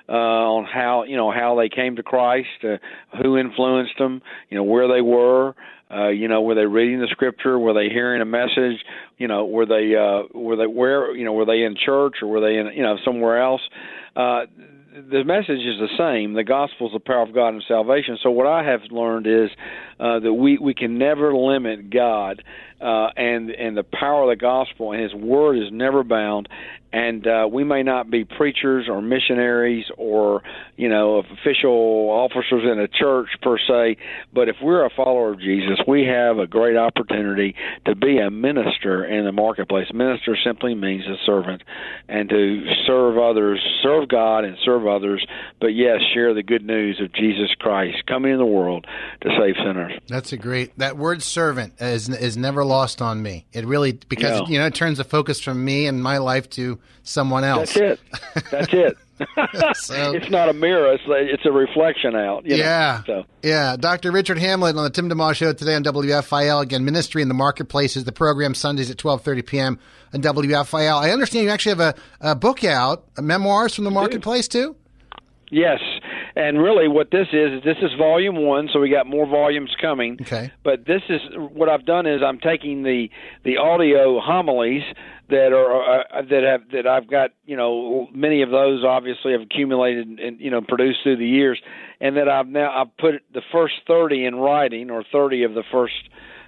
[0.09, 2.77] uh, on how you know how they came to Christ, uh,
[3.23, 5.55] who influenced them, you know where they were,
[5.90, 8.85] uh, you know were they reading the Scripture, were they hearing a message,
[9.18, 12.29] you know were they uh, were they where you know were they in church or
[12.29, 13.62] were they in you know somewhere else.
[14.16, 14.42] Uh,
[14.94, 16.35] the message is the same.
[16.35, 18.16] The gospel is the power of God and salvation.
[18.23, 19.51] So what I have learned is
[19.99, 22.42] uh, that we we can never limit God
[22.80, 26.48] uh, and and the power of the gospel and His word is never bound
[26.94, 30.42] and uh, we may not be preachers or missionaries or
[30.76, 33.96] you know official officers in a church per se,
[34.32, 37.56] but if we're a follower of Jesus, we have a great opportunity
[37.87, 39.88] to be a minister in the marketplace.
[39.92, 41.62] Minister simply means a servant,
[42.08, 45.26] and to serve others, serve God, and serve others.
[45.60, 48.87] But yes, share the good news of Jesus Christ coming in the world
[49.22, 49.94] to save sinners.
[50.06, 53.46] That's a great that word servant is is never never lost on me.
[53.53, 54.46] It really because No.
[54.48, 57.74] you know it turns the focus from me and my life to someone else.
[57.74, 58.00] That's
[58.35, 58.50] it.
[58.50, 58.96] That's it.
[59.77, 60.92] So- it's not a mirror.
[60.92, 62.44] It's a, it's a reflection out.
[62.44, 62.64] you know.
[62.64, 63.03] Yeah.
[63.07, 63.77] So Yeah.
[63.77, 64.11] Dr.
[64.11, 66.61] Richard Hamlet on the Tim DeMoss Show today on WFIL.
[66.62, 69.79] Again, Ministry in the Marketplace is the program Sundays at 12.30 p.m.
[70.12, 71.00] on WFIL.
[71.00, 71.94] I understand you actually have a,
[72.33, 74.74] a book out, uh, memoirs from the Marketplace, too?
[75.50, 75.79] yes,
[76.37, 78.68] and really, what this is is this is volume one.
[78.73, 80.18] So we got more volumes coming.
[80.20, 80.51] Okay.
[80.64, 83.09] But this is what I've done is I'm taking the
[83.44, 84.83] the audio homilies
[85.31, 89.42] that are uh, that have that I've got you know many of those obviously have
[89.42, 91.61] accumulated and you know produced through the years,
[92.01, 95.64] and that I've now I've put the first thirty in writing or thirty of the
[95.70, 95.94] first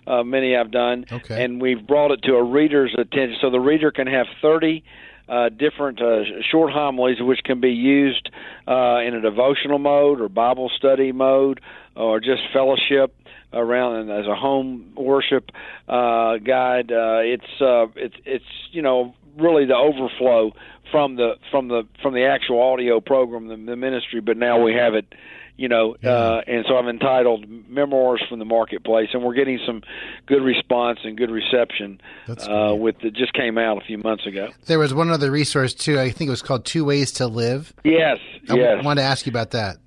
[0.07, 1.45] uh, many I've done, Okay.
[1.45, 4.85] and we've brought it to a reader's attention so the reader can have thirty.
[5.29, 8.31] Uh, different uh, short homilies, which can be used
[8.69, 11.61] uh, in a devotional mode or Bible study mode
[11.97, 13.13] or just fellowship
[13.53, 15.51] around and as a home worship
[15.89, 16.93] uh, guide.
[16.93, 20.53] Uh, it's uh, it's it's you know really the overflow
[20.91, 24.21] from the from the from the actual audio program, the, the ministry.
[24.21, 25.07] But now we have it,
[25.57, 29.83] you know, uh, and so I've entitled "Memoirs from the Marketplace," and we're getting some
[30.27, 32.81] good response and good reception That's uh, great.
[32.81, 33.15] with it.
[33.15, 34.49] Just came out a few months ago.
[34.67, 35.99] There was one other resource, too.
[35.99, 37.73] I think it was called Two Ways to Live.
[37.85, 38.85] Yes, I yes.
[38.85, 39.79] wanted to ask you about that.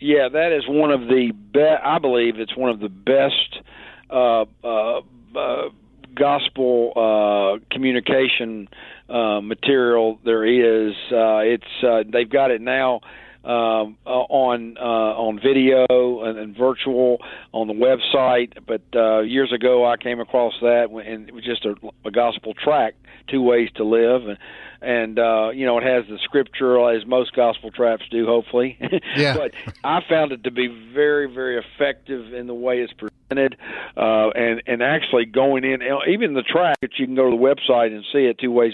[0.00, 1.82] Yeah, that is one of the best.
[1.84, 3.62] I believe it's one of the best
[4.10, 5.00] uh, uh,
[5.34, 5.68] uh,
[6.14, 8.68] gospel uh, communication
[9.08, 10.94] uh, material there is.
[11.10, 13.00] Uh, it's uh, they've got it now.
[13.44, 17.18] Um, uh, on uh, on video and, and virtual
[17.52, 21.66] on the website, but uh, years ago I came across that and it was just
[21.66, 21.74] a,
[22.06, 22.96] a gospel tract,
[23.28, 24.38] two ways to live, and
[24.80, 28.78] and uh, you know it has the scripture as most gospel tracts do, hopefully.
[29.16, 29.36] Yeah.
[29.36, 29.52] but
[29.84, 34.62] I found it to be very, very effective in the way it's presented, uh, and
[34.66, 38.04] and actually going in, even the tract that you can go to the website and
[38.12, 38.72] see it two ways,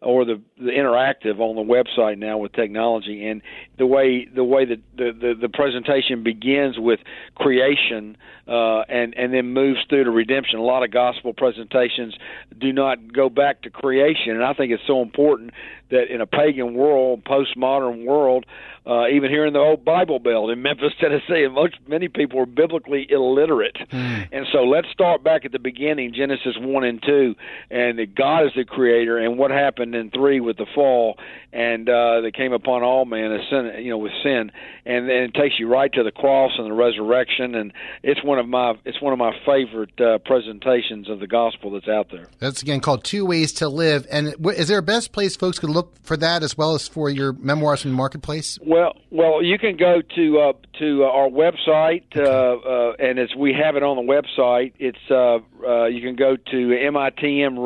[0.00, 3.42] or the the interactive on the website now with technology, and
[3.78, 7.00] the way the way that the the, the presentation begins with
[7.34, 8.16] creation,
[8.48, 10.58] uh, and and then moves through to redemption.
[10.58, 12.14] A lot of gospel presentations
[12.58, 15.52] do not go back to creation, and I think it's so important
[15.94, 18.44] that in a pagan world, postmodern world,
[18.86, 22.38] uh, even here in the old Bible Belt in Memphis, Tennessee, and most many people
[22.40, 23.76] are biblically illiterate.
[23.90, 27.34] And so let's start back at the beginning, Genesis one and two,
[27.70, 31.16] and that God is the creator, and what happened in three with the fall,
[31.52, 34.50] and uh, that came upon all men, as sin, you know, with sin,
[34.84, 38.38] and then it takes you right to the cross and the resurrection, and it's one
[38.38, 42.26] of my it's one of my favorite uh, presentations of the gospel that's out there.
[42.38, 44.06] That's again called Two Ways to Live.
[44.10, 47.08] And is there a best place folks could look for that as well as for
[47.10, 48.58] your memoirs from the Marketplace?
[48.62, 53.34] Well, well, you can go to uh, to uh, our website, uh, uh, and as
[53.36, 54.72] we have it on the website.
[54.78, 56.56] It's uh, uh, you can go to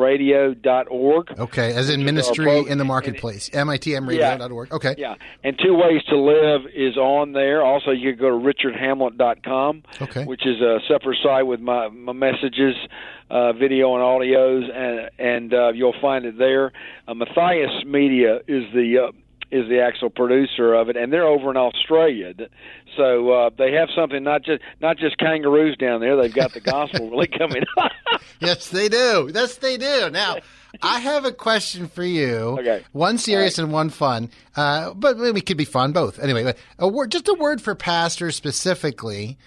[0.09, 1.39] mitmradio.org.
[1.39, 3.49] Okay, as in Which is our ministry in the Marketplace.
[3.49, 4.71] mitmradio.org.
[4.71, 4.95] Okay.
[4.97, 7.63] Yeah, and Two Ways to Live is on there.
[7.63, 10.25] Also, you can go to richardhamlet.com, Okay.
[10.25, 12.75] which is a separate site with my my messages,
[13.29, 16.71] uh, video and audios, and and uh, you'll find it there.
[17.07, 19.11] Uh, Matthias Media is the uh,
[19.51, 22.33] is the actual producer of it, and they're over in Australia.
[22.95, 26.15] So uh, they have something not just not just kangaroos down there.
[26.15, 27.63] They've got the gospel really coming.
[28.39, 29.29] Yes, they do.
[29.33, 30.09] Yes, they do.
[30.11, 30.37] Now,
[30.81, 32.57] I have a question for you.
[32.59, 32.83] Okay.
[32.91, 36.19] One serious and one fun, uh, but it could be fun both.
[36.19, 39.37] Anyway, a word, just a word for pastors specifically,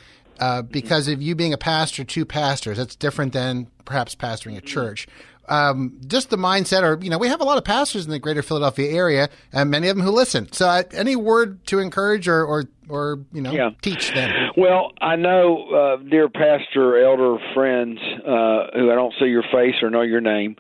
[0.43, 4.61] uh, because of you being a pastor to pastors, that's different than perhaps pastoring a
[4.61, 5.07] church.
[5.49, 8.19] Um, just the mindset, or you know, we have a lot of pastors in the
[8.19, 10.51] greater Philadelphia area, and many of them who listen.
[10.53, 13.71] So, uh, any word to encourage or, or, or you know, Yeah.
[13.83, 14.31] teach them?
[14.57, 19.77] Well, I know, uh, dear pastor, elder friends, uh, who I don't see your face
[19.81, 20.57] or know your name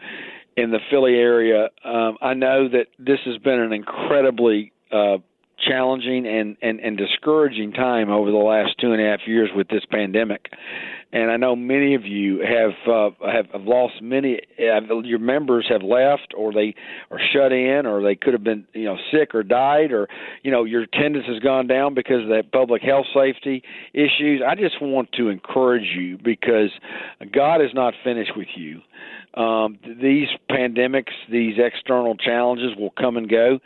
[0.57, 1.71] in the Philly area.
[1.85, 5.19] Um, I know that this has been an incredibly uh,
[5.67, 9.69] challenging and, and, and discouraging time over the last two and a half years with
[9.69, 10.53] this pandemic.
[11.13, 14.41] And I know many of you have uh, have, have lost many.
[14.59, 16.75] Have, your members have left, or they
[17.11, 20.09] are shut in, or they could have been you know sick or died, or
[20.43, 24.41] you know your attendance has gone down because of that public health safety issues.
[24.47, 26.71] I just want to encourage you because
[27.31, 28.81] God is not finished with you.
[29.35, 33.59] Um, these pandemics, these external challenges will come and go,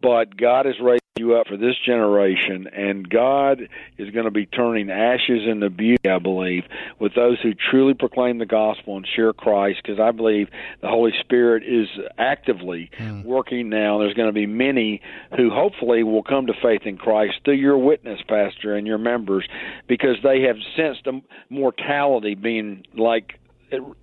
[0.00, 4.46] but God is raised you up for this generation, and God is going to be
[4.46, 6.64] turning ashes into beauty, I believe,
[6.98, 10.48] with those who truly proclaim the gospel and share Christ, because I believe
[10.80, 13.22] the Holy Spirit is actively hmm.
[13.24, 13.98] working now.
[13.98, 15.02] There's going to be many
[15.36, 19.46] who hopefully will come to faith in Christ through your witness, Pastor, and your members,
[19.88, 21.20] because they have sensed a
[21.50, 23.38] mortality being like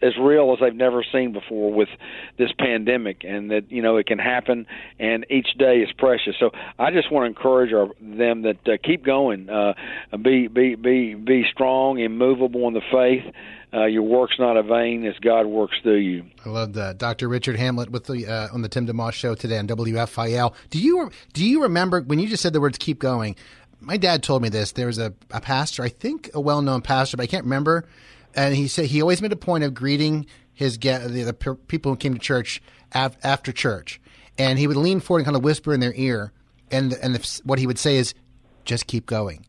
[0.01, 1.89] as real as they've never seen before with
[2.37, 4.65] this pandemic, and that you know it can happen,
[4.99, 6.35] and each day is precious.
[6.39, 9.73] So I just want to encourage our, them that uh, keep going, uh,
[10.21, 13.33] be be be be strong, immovable in the faith.
[13.71, 16.25] Uh, your work's not a vain as God works through you.
[16.43, 17.27] I love that, Dr.
[17.27, 20.53] Richard Hamlet with the uh, on the Tim DeMoss show today on WFIL.
[20.71, 23.35] Do you do you remember when you just said the words "keep going"?
[23.81, 24.73] My dad told me this.
[24.73, 27.87] There was a, a pastor, I think a well-known pastor, but I can't remember.
[28.35, 31.33] And he said he always made a point of greeting his get the, the
[31.67, 32.61] people who came to church
[32.93, 33.99] af- after church,
[34.37, 36.31] and he would lean forward and kind of whisper in their ear,
[36.71, 38.13] and and the, what he would say is,
[38.65, 39.45] "Just keep going."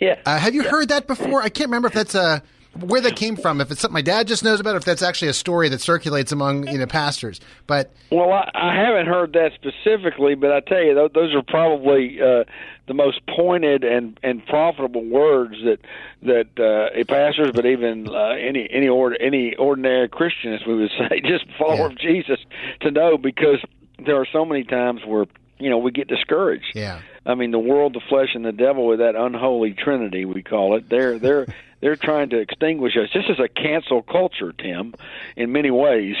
[0.00, 0.18] Yeah.
[0.26, 0.70] Uh, have you yeah.
[0.70, 1.42] heard that before?
[1.42, 2.42] I can't remember if that's a
[2.78, 3.60] where that came from.
[3.60, 6.32] If it's something my dad just knows about, if that's actually a story that circulates
[6.32, 7.40] among you know pastors.
[7.66, 12.20] But well, I, I haven't heard that specifically, but I tell you, those are probably
[12.20, 12.44] uh,
[12.86, 15.78] the most pointed and and profitable words that
[16.22, 20.90] that uh, pastors, but even uh, any any or, any ordinary Christian, as we would
[20.98, 21.86] say, just follower yeah.
[21.86, 22.38] of Jesus,
[22.80, 23.58] to know because
[24.04, 25.26] there are so many times where
[25.58, 26.72] you know we get discouraged.
[26.74, 27.00] Yeah.
[27.24, 30.76] I mean, the world, the flesh, and the devil with that unholy trinity we call
[30.76, 30.88] it.
[30.88, 31.46] They're they're
[31.82, 33.10] they're trying to extinguish us.
[33.12, 34.94] This is a cancel culture, Tim,
[35.36, 36.14] in many ways,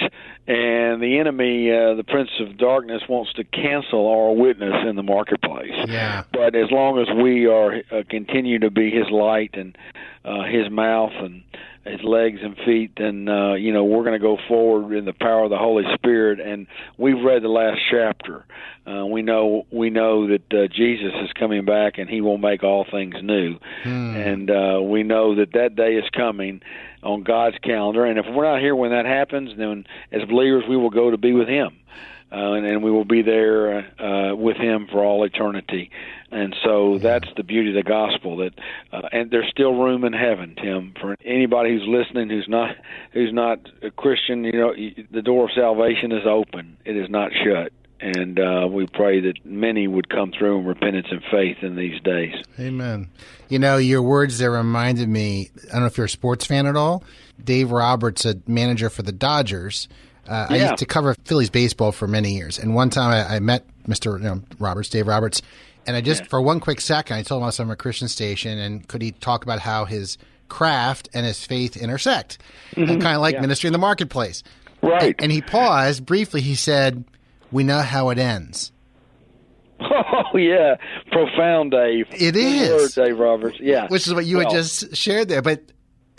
[0.46, 5.04] and the enemy, uh, the prince of darkness, wants to cancel our witness in the
[5.04, 5.72] marketplace.
[5.86, 6.24] Yeah.
[6.32, 9.78] But as long as we are uh, continue to be His light and
[10.24, 11.42] uh, His mouth and
[11.84, 15.12] his legs and feet, then uh, you know we're going to go forward in the
[15.12, 16.38] power of the Holy Spirit.
[16.40, 18.44] And we've read the last chapter.
[18.86, 22.62] Uh, we know we know that uh, Jesus is coming back, and He will make
[22.62, 23.58] all things new.
[23.82, 24.16] Hmm.
[24.16, 26.62] And uh, we know that that day is coming
[27.02, 28.04] on God's calendar.
[28.04, 31.18] And if we're not here when that happens, then as believers we will go to
[31.18, 31.78] be with Him
[32.32, 35.90] uh, and, and we will be there uh, with Him for all eternity.
[36.30, 38.38] And so that's the beauty of the gospel.
[38.38, 38.54] That
[38.92, 42.74] uh, and there's still room in heaven, Tim, for anybody who's listening who's not
[43.12, 44.44] who's not a Christian.
[44.44, 44.74] You know,
[45.10, 49.34] the door of salvation is open; it is not shut and uh, we pray that
[49.44, 52.34] many would come through in repentance and faith in these days.
[52.58, 53.08] Amen.
[53.48, 55.50] You know, your words there reminded me.
[55.68, 57.04] I don't know if you're a sports fan at all.
[57.42, 59.88] Dave Roberts, a manager for the Dodgers,
[60.28, 60.56] uh, yeah.
[60.56, 63.64] I used to cover Phillies baseball for many years, and one time I, I met
[63.86, 64.18] Mr.
[64.18, 65.42] You know, Roberts, Dave Roberts,
[65.86, 66.28] and I just yeah.
[66.28, 69.02] for one quick second I told him I was from a Christian station, and could
[69.02, 72.38] he talk about how his craft and his faith intersect,
[72.76, 73.00] mm-hmm.
[73.00, 73.40] kind of like yeah.
[73.40, 74.42] ministry in the marketplace,
[74.82, 75.02] right?
[75.02, 76.40] And, and he paused briefly.
[76.40, 77.04] He said,
[77.50, 78.72] "We know how it ends."
[79.84, 80.76] Oh yeah,
[81.10, 82.06] profound, Dave.
[82.12, 83.58] It is, Dave Roberts.
[83.60, 85.42] Yeah, which is what you well, had just shared there.
[85.42, 85.72] But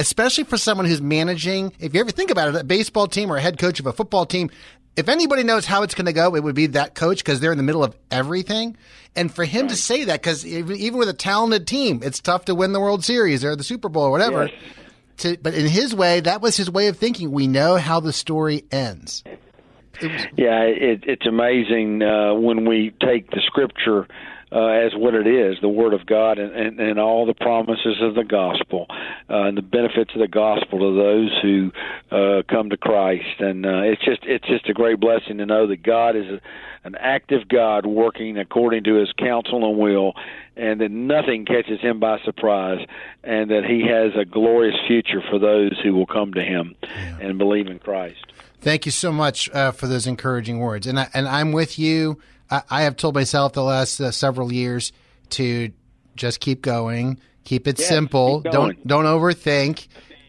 [0.04, 3.38] especially for someone who's managing, if you ever think about it, a baseball team or
[3.38, 4.52] a head coach of a football team,
[4.98, 7.54] if anybody knows how it's going to go, it would be that coach because they're
[7.54, 8.76] in the middle of everything.
[9.16, 9.70] And for him right.
[9.70, 13.06] to say that, because even with a talented team, it's tough to win the World
[13.06, 14.48] Series or the Super Bowl or whatever.
[14.48, 14.56] Yes.
[15.20, 17.32] To, but in his way, that was his way of thinking.
[17.32, 19.24] We know how the story ends.
[20.02, 24.06] It was, yeah, it, it's amazing uh, when we take the scripture
[24.54, 27.98] uh, as what it is, the Word of God, and, and, and all the promises
[28.02, 28.86] of the gospel,
[29.30, 31.72] uh, and the benefits of the gospel to those who
[32.12, 33.40] uh, come to Christ.
[33.40, 36.42] And uh, it's just it's just a great blessing to know that God is a,
[36.84, 40.14] an active God working according to His counsel and will,
[40.56, 42.86] and that nothing catches Him by surprise,
[43.24, 47.18] and that He has a glorious future for those who will come to Him yeah.
[47.22, 48.24] and believe in Christ.
[48.62, 52.20] Thank you so much uh, for those encouraging words, and I, and I'm with you.
[52.54, 54.92] I, I have told myself the last uh, several years
[55.32, 55.72] to
[56.16, 59.88] just keep going, keep it yes, simple, keep don't don't overthink.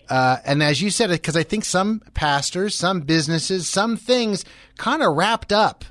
[0.09, 4.45] Uh, and as you said, because I think some pastors, some businesses, some things
[4.77, 5.85] kind of wrapped up.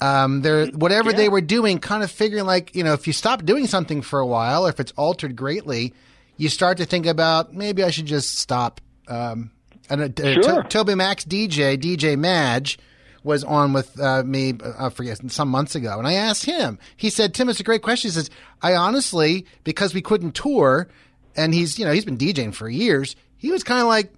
[0.00, 1.16] Um, they're whatever yeah.
[1.16, 4.20] they were doing, kind of figuring like you know, if you stop doing something for
[4.20, 5.92] a while, or if it's altered greatly,
[6.36, 8.80] you start to think about maybe I should just stop.
[9.08, 9.50] Um,
[9.90, 10.62] and uh, sure.
[10.62, 12.78] T- TobyMac DJ, DJ Maj,
[13.24, 16.78] was on with uh, me, uh, I forget, some months ago, and I asked him.
[16.96, 18.30] He said, "Tim, it's a great question." He says,
[18.62, 20.88] "I honestly, because we couldn't tour,
[21.34, 24.12] and he's you know he's been DJing for years, he was kind of like,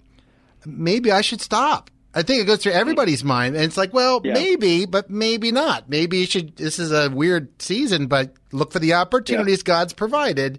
[0.66, 4.22] maybe I should stop." I think it goes through everybody's mind, and it's like, well,
[4.24, 4.32] yeah.
[4.32, 5.90] maybe, but maybe not.
[5.90, 6.56] Maybe you should.
[6.56, 9.64] This is a weird season, but look for the opportunities yeah.
[9.64, 10.58] God's provided,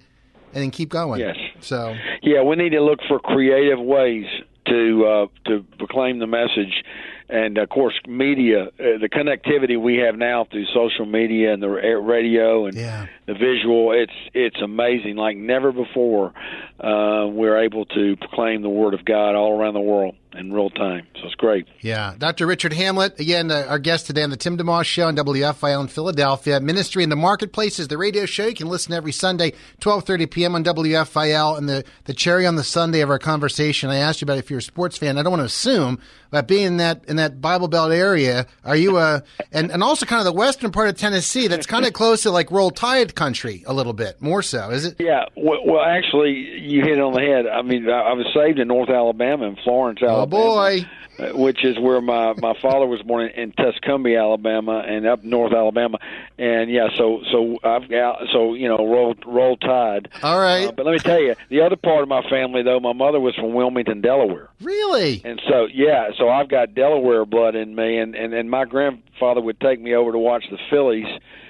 [0.53, 1.19] and then keep going.
[1.19, 1.36] Yes.
[1.60, 1.95] So.
[2.21, 4.25] Yeah, we need to look for creative ways
[4.67, 6.83] to uh, to proclaim the message
[7.29, 11.69] and of course media uh, the connectivity we have now through social media and the
[11.69, 13.07] radio and yeah.
[13.25, 16.33] the visual it's it's amazing like never before
[16.79, 20.69] uh we're able to proclaim the word of God all around the world in real
[20.69, 21.08] time.
[21.15, 21.67] So it's great.
[21.82, 22.13] Yeah.
[22.17, 22.45] Dr.
[22.45, 25.88] Richard Hamlet, again, uh, our guest today on the Tim DeMoss Show on WFIL in
[25.88, 26.60] Philadelphia.
[26.60, 28.47] Ministry in the Marketplace is the radio show.
[28.47, 30.56] You can listen every sundae, 12.30 p.m.
[30.56, 31.58] on WFIL.
[31.58, 34.50] And the, the cherry on the Sunday of our conversation, I asked you about if
[34.50, 35.17] you're a sports fan.
[35.17, 38.75] I don't want to assume, but being in that in that Bible Belt area, are
[38.75, 41.94] you a and, and also kind of the western part of Tennessee that's kind of
[41.94, 44.98] close to like Roll Tide country a little bit more so, is it?
[45.00, 45.25] Yeah.
[45.35, 47.48] Well, well actually, you hit it on the head.
[47.48, 50.21] I mean, I, I was saved in North Alabama in Florence, Alabama.
[50.21, 50.86] Oh boy.
[51.19, 55.23] Uh, which is where my my father was born in, in Tuscumbia, Alabama, and up
[55.23, 55.98] North Alabama,
[56.38, 60.10] and yeah, so so I've got so you know roll roll tide.
[60.21, 62.80] All right, uh, but let me tell you, the other part of my family though,
[62.80, 64.50] my mother was from Wilmington, Delaware.
[64.62, 65.23] Really?
[65.25, 69.42] And so yeah, so I've got Delaware blood in me, and and and my grandfather
[69.42, 71.08] would take me over to watch the Phillies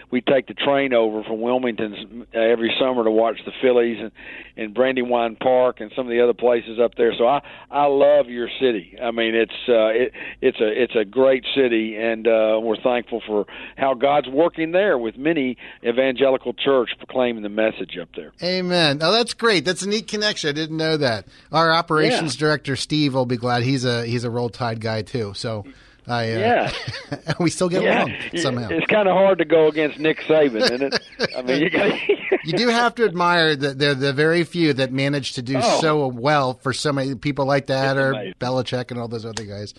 [0.10, 4.12] we take the train over from Wilmington uh, every summer to watch the Phillies and
[4.55, 7.14] and Brandywine Park and some of the other places up there.
[7.18, 8.97] So I I love your city.
[9.01, 13.22] I mean it's uh, it it's a it's a great city and uh, we're thankful
[13.26, 13.45] for
[13.76, 18.32] how God's working there with many evangelical church proclaiming the message up there.
[18.41, 18.99] Amen.
[19.01, 19.66] Oh, that's great.
[19.66, 20.49] That's a neat connection.
[20.49, 21.28] I didn't know that.
[21.51, 22.39] Our operations yeah.
[22.39, 23.64] director Steve will be glad.
[23.64, 25.34] He's a he's a Roll Tide guy too.
[25.36, 25.66] So
[26.08, 28.05] I, uh, yeah, we still get yeah.
[28.05, 28.70] along somehow.
[28.70, 31.34] It's kind of hard to go against Nick Saban, isn't it?
[31.38, 31.99] I mean, you, got
[32.45, 35.82] you do have to admire that they're the very few that manage to do oh.
[35.82, 39.74] so well for so many people like that, or Belichick and all those other guys.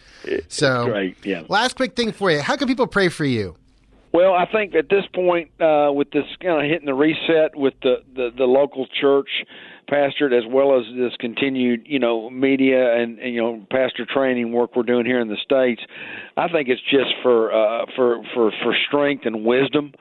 [0.48, 1.44] So great, yeah.
[1.48, 3.56] Last quick thing for you: How can people pray for you?
[4.12, 7.74] Well, I think at this point, uh, with this kind of hitting the reset with
[7.82, 9.28] the, the, the local church,
[9.90, 14.52] pastored as well as this continued, you know, media and, and you know pastor training
[14.52, 15.82] work we're doing here in the states.
[16.36, 19.92] I think it's just for uh, for for for strength and wisdom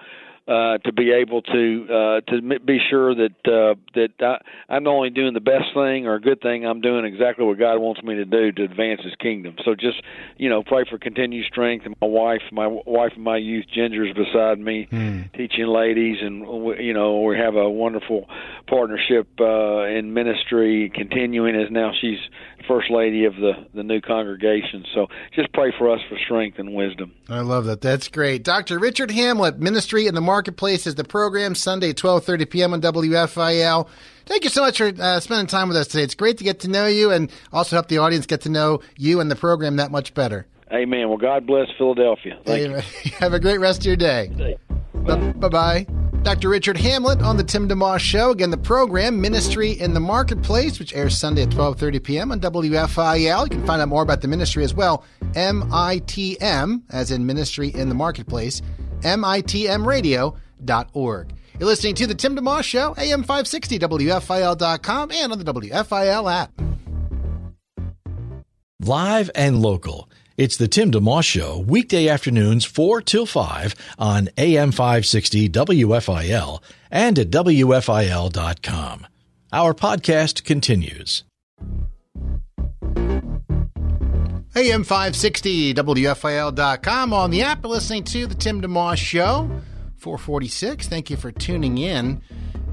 [0.48, 4.38] uh, to be able to uh, to be sure that uh, that I,
[4.74, 7.80] I'm only doing the best thing or a good thing, I'm doing exactly what God
[7.80, 9.56] wants me to do to advance His kingdom.
[9.66, 10.02] So just
[10.38, 11.86] you know, pray for continued strength.
[11.86, 15.32] And my wife, my wife, and my youth Ginger's beside me, mm.
[15.34, 16.42] teaching ladies, and
[16.80, 18.28] you know, we have a wonderful
[18.68, 22.20] partnership uh, in ministry, continuing as now she's
[22.68, 24.86] first lady of the the new congregation.
[24.94, 27.14] So just pray for us for strength and wisdom.
[27.30, 27.82] I love that.
[27.82, 28.80] That's great, Dr.
[28.80, 32.74] Richard Hamlet, Ministry in the Marketplace is the program Sunday, twelve thirty p.m.
[32.74, 33.88] on WFIL.
[34.26, 36.04] Thank you so much for uh, spending time with us today.
[36.04, 38.82] It's great to get to know you and also help the audience get to know
[38.98, 40.46] you and the program that much better.
[40.72, 41.08] Amen.
[41.08, 42.38] Well, God bless Philadelphia.
[42.46, 42.84] Thank Amen.
[43.04, 43.12] you.
[43.20, 44.58] Have a great rest of your day.
[44.94, 45.88] Bye bye.
[46.24, 46.50] Dr.
[46.50, 48.32] Richard Hamlet on the Tim DeMoss Show.
[48.32, 52.32] Again, the program Ministry in the Marketplace, which airs Sunday at 12:30 p.m.
[52.32, 53.44] on WFIL.
[53.44, 55.06] You can find out more about the ministry as well.
[55.36, 58.62] M-I-T-M, as in Ministry in the Marketplace,
[59.02, 61.34] mitmradio.org.
[61.60, 66.52] You're listening to the Tim DeMoss Show, AM 560, WFIL.com, and on the WFIL app.
[68.82, 70.10] Live and local.
[70.38, 76.62] It's the Tim DeMoss Show, weekday afternoons 4 till 5 on AM 560 WFIL
[76.92, 79.08] and at WFIL.com.
[79.52, 81.24] Our podcast continues.
[84.56, 87.66] AM 560 WFIL.com on the app.
[87.66, 89.50] Listening to the Tim DeMoss Show,
[89.96, 90.88] 446.
[90.88, 92.22] Thank you for tuning in.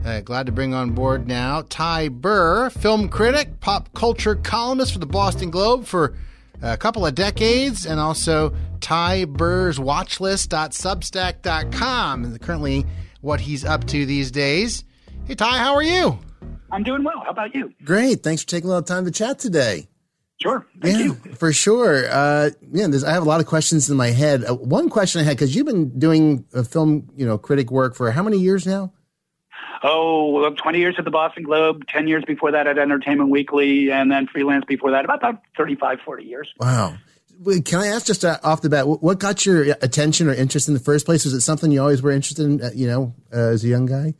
[0.04, 4.98] Uh, glad to bring on board now Ty Burr, film critic, pop culture columnist for
[4.98, 6.14] the Boston Globe for
[6.62, 12.84] a couple of decades, and also Ty Burr's Watchlist.substack.com is currently
[13.20, 14.84] what he's up to these days.
[15.26, 16.18] Hey, Ty, how are you?
[16.70, 17.22] I'm doing well.
[17.24, 17.72] How about you?
[17.84, 18.22] Great.
[18.22, 19.88] Thanks for taking a little time to chat today.
[20.42, 20.66] Sure.
[20.82, 21.14] Thank yeah, you.
[21.36, 22.06] For sure.
[22.10, 24.44] Uh, yeah, I have a lot of questions in my head.
[24.44, 28.10] Uh, one question I had, because you've been doing film, you know, critic work for
[28.10, 28.92] how many years now?
[29.82, 34.10] Oh, 20 years at the Boston Globe, 10 years before that at Entertainment Weekly, and
[34.10, 36.52] then freelance before that, about, about 35, 40 years.
[36.58, 36.96] Wow.
[37.64, 40.74] Can I ask just uh, off the bat, what got your attention or interest in
[40.74, 41.24] the first place?
[41.24, 43.86] Was it something you always were interested in, uh, you know, uh, as a young
[43.86, 44.14] guy?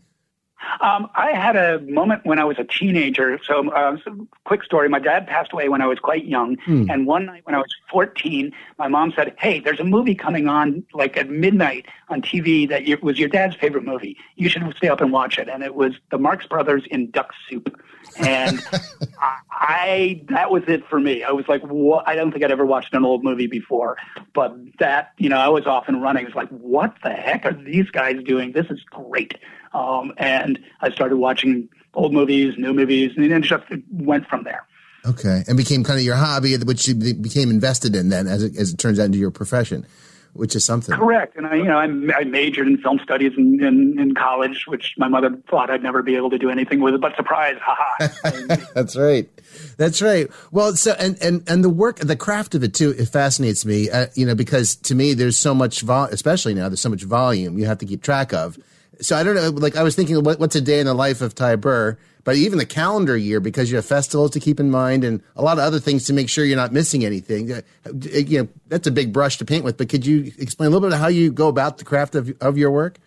[0.80, 3.38] Um, I had a moment when I was a teenager.
[3.44, 4.88] So, uh, so, quick story.
[4.88, 6.56] My dad passed away when I was quite young.
[6.58, 6.90] Hmm.
[6.90, 10.48] And one night when I was 14, my mom said, Hey, there's a movie coming
[10.48, 14.16] on like at midnight on TV that you, was your dad's favorite movie.
[14.36, 15.48] You should stay up and watch it.
[15.48, 17.80] And it was the Marx Brothers in Duck Soup.
[18.18, 18.62] And
[19.20, 21.22] I, I, that was it for me.
[21.22, 22.06] I was like, what?
[22.06, 23.96] I don't think I'd ever watched an old movie before,
[24.34, 26.26] but that, you know, I was off and running.
[26.26, 28.52] It's like, what the heck are these guys doing?
[28.52, 29.38] This is great.
[29.74, 34.66] Um, and I started watching old movies, new movies, and it just went from there.
[35.06, 38.56] Okay, and became kind of your hobby, which you became invested in then, as it,
[38.56, 39.86] as it turns out into your profession.
[40.32, 40.96] which is something.
[40.96, 41.36] Correct.
[41.36, 41.84] And I, you know, I,
[42.18, 46.02] I majored in film studies in, in, in, college, which my mother thought I'd never
[46.02, 47.00] be able to do anything with.
[47.00, 48.56] But surprise, haha.
[48.74, 49.28] That's right.
[49.76, 50.28] That's right.
[50.50, 53.90] Well, so and and and the work, the craft of it too, it fascinates me.
[53.90, 57.04] Uh, you know, because to me, there's so much, vol- especially now, there's so much
[57.04, 58.58] volume you have to keep track of.
[59.00, 59.50] So I don't know.
[59.50, 61.98] Like I was thinking, what, what's a day in the life of Ty Burr?
[62.24, 65.42] But even the calendar year, because you have festivals to keep in mind and a
[65.42, 67.52] lot of other things to make sure you're not missing anything.
[67.52, 69.76] Uh, you know, that's a big brush to paint with.
[69.76, 72.34] But could you explain a little bit of how you go about the craft of
[72.40, 72.98] of your work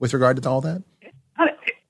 [0.00, 0.82] with regard to all that?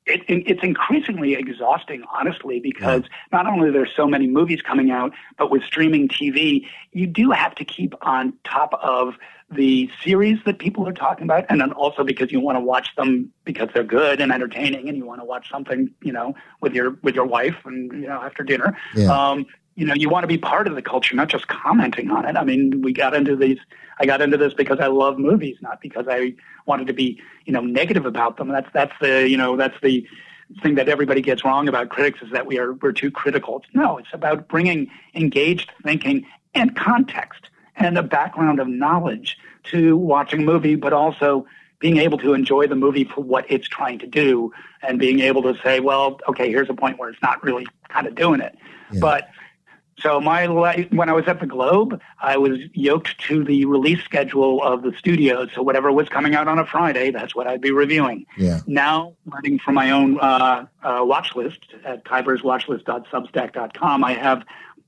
[0.07, 3.09] It, it, it's increasingly exhausting, honestly, because yeah.
[3.33, 7.55] not only there's so many movies coming out, but with streaming TV, you do have
[7.55, 9.15] to keep on top of
[9.51, 12.89] the series that people are talking about, and then also because you want to watch
[12.97, 16.75] them because they're good and entertaining, and you want to watch something, you know, with
[16.75, 18.77] your with your wife and you know after dinner.
[18.95, 19.13] Yeah.
[19.13, 22.25] Um, you know, you want to be part of the culture, not just commenting on
[22.27, 22.37] it.
[22.37, 23.59] I mean, we got into these.
[23.99, 26.35] I got into this because I love movies, not because I
[26.67, 28.49] wanted to be, you know, negative about them.
[28.49, 30.07] That's that's the you know that's the
[30.63, 33.65] thing that everybody gets wrong about critics is that we are we're too critical.
[33.73, 40.43] No, it's about bringing engaged thinking and context and a background of knowledge to watching
[40.43, 41.47] a movie, but also
[41.81, 44.53] being able to enjoy the movie for what it's trying to do
[44.83, 48.07] and being able to say, well, okay, here's a point where it's not really kind
[48.07, 48.57] of doing it.
[48.93, 49.01] Yeah.
[49.01, 49.29] But
[49.99, 54.03] so my life, when I was at the Globe, I was yoked to the release
[54.03, 55.51] schedule of the studios.
[55.55, 58.27] So whatever was coming out on a Friday, that's what I'd be reviewing.
[58.37, 58.61] Yeah.
[58.67, 64.45] Now, running from my own uh, uh, watch list at tyburrswatchlist.substack.com, I have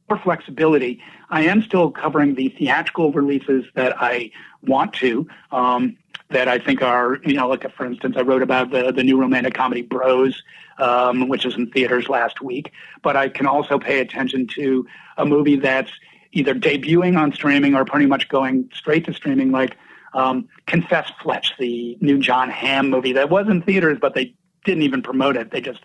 [0.08, 1.02] more flexibility.
[1.30, 4.30] I am still covering the theatrical releases that I
[4.62, 5.26] want to.
[5.52, 5.96] Um,
[6.28, 9.20] that I think are, you know, like for instance, I wrote about the the new
[9.20, 10.42] romantic comedy Bros,
[10.78, 12.72] um, which is in theaters last week.
[13.02, 14.86] But I can also pay attention to
[15.16, 15.92] a movie that's
[16.32, 19.76] either debuting on streaming or pretty much going straight to streaming, like
[20.14, 24.34] um, Confess Fletch, the new Jon Hamm movie that was in theaters, but they
[24.64, 25.52] didn't even promote it.
[25.52, 25.80] They just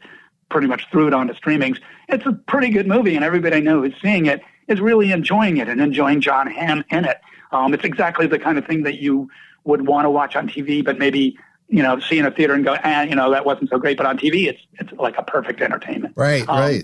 [0.51, 1.79] pretty much threw it onto streamings.
[2.07, 5.57] It's a pretty good movie, and everybody I know who's seeing it is really enjoying
[5.57, 7.19] it and enjoying Jon Hamm in it.
[7.51, 9.29] Um, it's exactly the kind of thing that you
[9.63, 11.37] would want to watch on TV, but maybe
[11.67, 13.97] you know see in a theater and go, eh, you know that wasn't so great.
[13.97, 16.13] But on TV, it's it's like a perfect entertainment.
[16.15, 16.83] Right, um, right,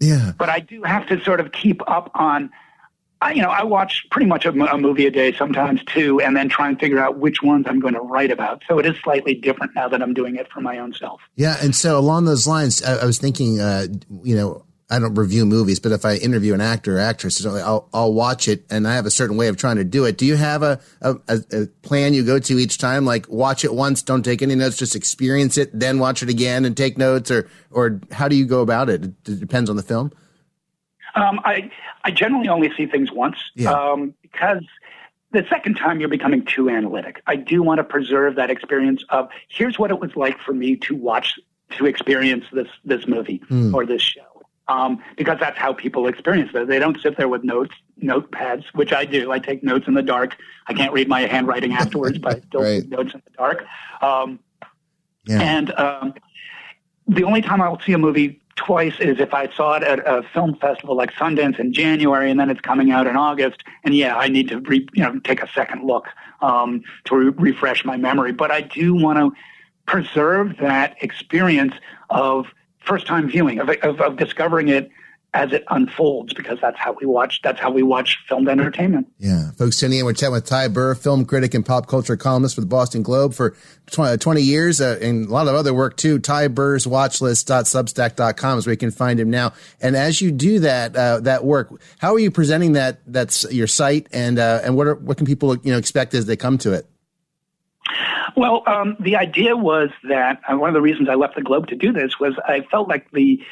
[0.00, 0.32] yeah.
[0.38, 2.50] But I do have to sort of keep up on
[3.22, 6.36] I, you know, I watch pretty much a, a, movie a day, sometimes two, and
[6.36, 8.62] then try and figure out which ones I'm going to write about.
[8.68, 11.20] So it is slightly different now that I'm doing it for my own self.
[11.36, 13.86] Yeah, and so along those lines, I, I was thinking, uh,
[14.24, 17.88] you know, I don't review movies, but if I interview an actor or actress, I'll,
[17.94, 20.18] I'll watch it, and I have a certain way of trying to do it.
[20.18, 23.72] Do you have a, a, a plan you go to each time, like watch it
[23.72, 27.30] once, don't take any notes, just experience it, then watch it again and take notes,
[27.30, 29.04] or or how do you go about it?
[29.04, 30.12] It depends on the film.
[31.14, 31.70] Um, I
[32.04, 33.72] I generally only see things once yeah.
[33.72, 34.64] um, because
[35.32, 37.22] the second time you're becoming too analytic.
[37.26, 40.76] I do want to preserve that experience of here's what it was like for me
[40.76, 41.38] to watch
[41.78, 43.74] to experience this this movie mm.
[43.74, 44.22] or this show.
[44.68, 46.68] Um, because that's how people experience it.
[46.68, 49.32] They don't sit there with notes, notepads, which I do.
[49.32, 50.36] I take notes in the dark.
[50.68, 52.80] I can't read my handwriting afterwards, but I still right.
[52.80, 53.64] take notes in the dark.
[54.00, 54.38] Um,
[55.26, 55.40] yeah.
[55.40, 56.14] And um,
[57.08, 60.22] the only time I'll see a movie twice is if I saw it at a
[60.32, 63.62] film festival like Sundance in January, and then it's coming out in August.
[63.84, 66.06] And yeah, I need to re, you know take a second look
[66.40, 68.32] um, to re- refresh my memory.
[68.32, 69.32] But I do want to
[69.86, 71.74] preserve that experience
[72.10, 72.46] of
[72.80, 74.90] first time viewing of, of, of discovering it
[75.34, 79.10] as it unfolds because that's how we watch that's how we watch filmed entertainment.
[79.18, 79.50] Yeah.
[79.52, 82.60] Folks tuning in, we're chatting with Ty Burr, film critic and pop culture columnist for
[82.60, 83.56] the Boston Globe for
[83.90, 86.18] 20 years uh, and a lot of other work too.
[86.18, 89.52] Ty Burr's watchlist.substack.com is where you can find him now.
[89.80, 93.66] And as you do that uh, that work, how are you presenting that that's your
[93.66, 96.58] site and uh, and what are, what can people you know expect as they come
[96.58, 96.86] to it?
[98.36, 101.66] Well, um, the idea was that uh, one of the reasons I left the Globe
[101.68, 103.42] to do this was I felt like the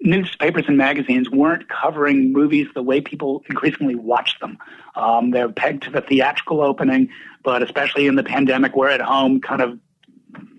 [0.00, 4.58] newspapers and magazines weren't covering movies the way people increasingly watch them.
[4.94, 7.08] Um, they're pegged to the theatrical opening,
[7.42, 9.78] but especially in the pandemic, we're at home kind of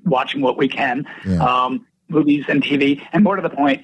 [0.06, 1.38] watching what we can, yeah.
[1.38, 3.02] um, movies and TV.
[3.14, 3.84] And more to the point,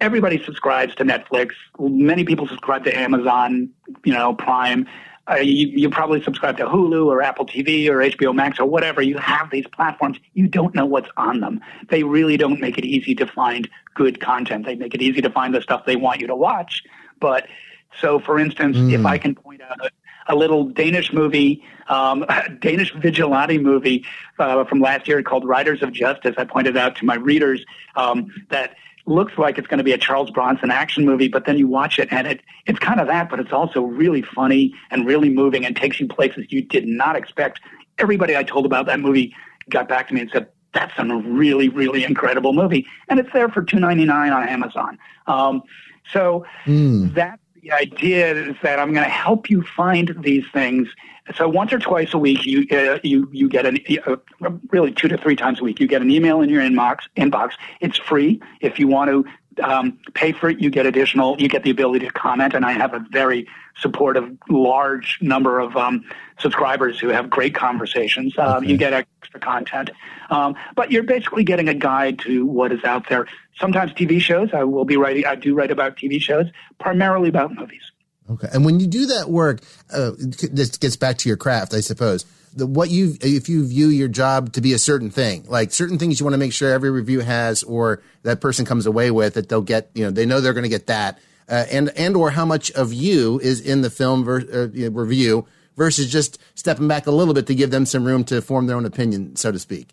[0.00, 1.50] everybody subscribes to Netflix.
[1.78, 3.70] Many people subscribe to Amazon,
[4.04, 4.86] you know, Prime
[5.30, 9.00] uh, you, you probably subscribe to Hulu or Apple TV or HBO Max or whatever.
[9.00, 10.18] You have these platforms.
[10.34, 11.60] You don't know what's on them.
[11.88, 14.66] They really don't make it easy to find good content.
[14.66, 16.82] They make it easy to find the stuff they want you to watch.
[17.20, 17.46] But
[18.00, 18.92] so, for instance, mm.
[18.92, 24.04] if I can point out a, a little Danish movie, um, a Danish vigilante movie
[24.40, 27.64] uh, from last year called Riders of Justice, I pointed out to my readers
[27.94, 28.74] um, that
[29.06, 31.98] looks like it's going to be a Charles Bronson action movie, but then you watch
[31.98, 35.64] it and it it's kind of that, but it's also really funny and really moving
[35.66, 37.60] and takes you places you did not expect.
[37.98, 39.34] Everybody I told about that movie
[39.68, 43.48] got back to me and said, "That's a really, really incredible movie," and it's there
[43.48, 44.98] for two ninety nine on Amazon.
[45.26, 45.62] Um,
[46.10, 47.12] so mm.
[47.14, 50.88] that's the idea is that I'm going to help you find these things.
[51.36, 54.16] So once or twice a week, you uh, you you get an uh,
[54.70, 57.02] really two to three times a week, you get an email in your inbox.
[57.16, 57.52] Inbox.
[57.80, 58.42] It's free.
[58.60, 61.40] If you want to um, pay for it, you get additional.
[61.40, 63.46] You get the ability to comment, and I have a very
[63.76, 66.04] supportive, large number of um,
[66.42, 68.36] subscribers who have great conversations.
[68.36, 68.66] Okay.
[68.66, 69.90] You get extra content,
[70.30, 73.26] um, but you're basically getting a guide to what is out there.
[73.58, 74.50] Sometimes TV shows.
[74.52, 75.24] I will be writing.
[75.24, 76.46] I do write about TV shows,
[76.78, 77.82] primarily about movies.
[78.30, 79.60] Okay, and when you do that work,
[79.92, 82.24] uh, this gets back to your craft, I suppose
[82.54, 85.98] the, what you if you view your job to be a certain thing, like certain
[85.98, 89.34] things you want to make sure every review has, or that person comes away with
[89.34, 91.18] that they'll get, you know, they know they're going to get that,
[91.48, 95.46] uh, and and or how much of you is in the film ver- uh, review
[95.76, 98.76] versus just stepping back a little bit to give them some room to form their
[98.76, 99.90] own opinion, so to speak.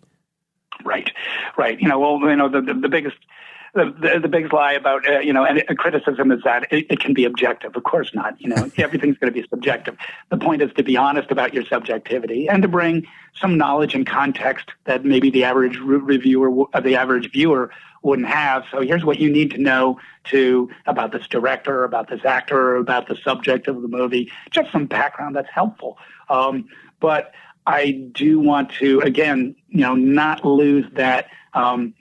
[0.84, 1.10] Right,
[1.56, 1.80] right.
[1.80, 3.16] You know, well, you know, the the, the biggest
[3.74, 6.86] the, the, the biggest lie about uh, you know and a criticism is that it,
[6.90, 7.76] it, can be objective.
[7.76, 8.40] Of course not.
[8.40, 9.96] You know everything's going to be subjective.
[10.30, 14.06] The point is to be honest about your subjectivity and to bring some knowledge and
[14.06, 17.70] context that maybe the average re- reviewer, uh, the average viewer
[18.02, 18.64] wouldn't have.
[18.70, 23.08] So here's what you need to know to about this director, about this actor, about
[23.08, 24.32] the subject of the movie.
[24.50, 25.98] Just some background that's helpful.
[26.28, 26.68] Um,
[27.00, 27.32] but
[27.66, 31.26] I do want to again, you know, not lose that.
[31.52, 31.94] Um,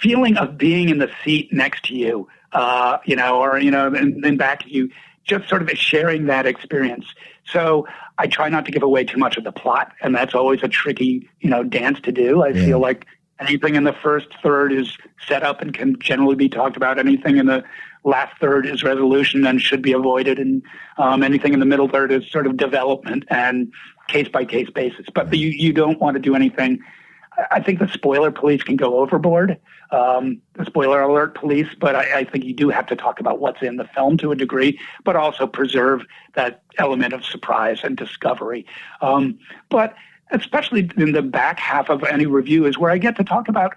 [0.00, 3.92] feeling of being in the seat next to you, uh, you know, or, you know,
[3.92, 4.90] and then back to you,
[5.24, 7.06] just sort of sharing that experience.
[7.44, 7.86] So
[8.16, 10.68] I try not to give away too much of the plot, and that's always a
[10.68, 12.42] tricky, you know, dance to do.
[12.42, 12.64] I yeah.
[12.64, 13.06] feel like
[13.40, 16.98] anything in the first third is set up and can generally be talked about.
[16.98, 17.64] Anything in the
[18.04, 20.62] last third is resolution and should be avoided, and
[20.96, 23.72] um, anything in the middle third is sort of development and
[24.08, 25.06] case by case basis.
[25.14, 26.80] But you you don't want to do anything
[27.50, 29.58] I think the spoiler police can go overboard,
[29.90, 33.38] um, the spoiler alert police, but I, I, think you do have to talk about
[33.38, 36.02] what's in the film to a degree, but also preserve
[36.34, 38.66] that element of surprise and discovery.
[39.00, 39.94] Um, but
[40.30, 43.74] especially in the back half of any review is where I get to talk about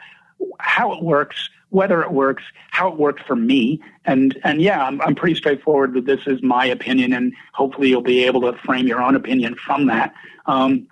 [0.59, 5.01] how it works, whether it works, how it worked for me, and and yeah, I'm,
[5.01, 8.87] I'm pretty straightforward that this is my opinion, and hopefully you'll be able to frame
[8.87, 10.13] your own opinion from that.
[10.45, 10.87] Um,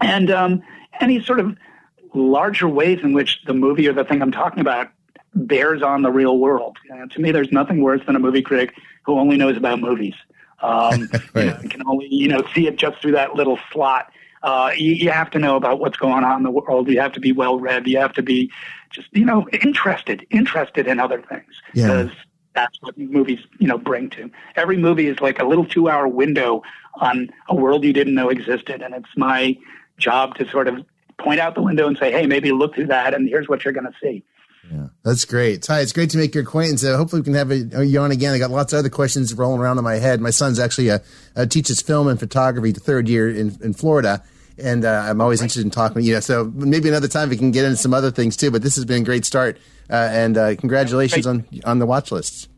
[0.00, 0.62] and um,
[1.00, 1.56] any sort of
[2.14, 4.90] larger ways in which the movie or the thing I'm talking about
[5.34, 6.76] bears on the real world.
[6.84, 9.80] You know, to me, there's nothing worse than a movie critic who only knows about
[9.80, 10.14] movies.
[10.60, 11.44] Um, right.
[11.44, 14.12] you know, can only you know see it just through that little slot.
[14.42, 16.88] Uh, you, you, have to know about what's going on in the world.
[16.88, 17.86] You have to be well read.
[17.86, 18.50] You have to be
[18.90, 22.22] just you know interested, interested in other things because yeah.
[22.54, 24.30] that's what movies you know bring to.
[24.56, 26.62] Every movie is like a little two hour window
[26.94, 29.56] on a world you didn't know existed, and it's my
[29.98, 30.84] job to sort of
[31.18, 33.72] point out the window and say, hey, maybe look through that, and here's what you're
[33.72, 34.24] going to see.
[34.70, 35.62] Yeah, that's great.
[35.62, 36.84] Ty, it's great to make your acquaintance.
[36.84, 38.32] Uh, hopefully, we can have a, you on again.
[38.32, 40.20] I got lots of other questions rolling around in my head.
[40.20, 41.02] My son's actually a,
[41.34, 44.22] a teaches film and photography the third year in, in Florida,
[44.58, 46.02] and uh, I'm always interested in talking.
[46.02, 48.50] You know, so maybe another time we can get into some other things too.
[48.50, 49.58] But this has been a great start,
[49.90, 52.48] uh, and uh, congratulations on on the watch list.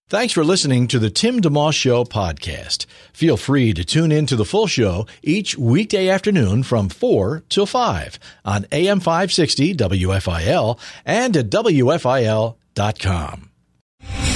[0.07, 2.85] Thanks for listening to the Tim DeMoss Show podcast.
[3.11, 7.65] Feel free to tune in to the full show each weekday afternoon from 4 till
[7.65, 13.50] 5 on AM 560 WFIL and at WFIL.com.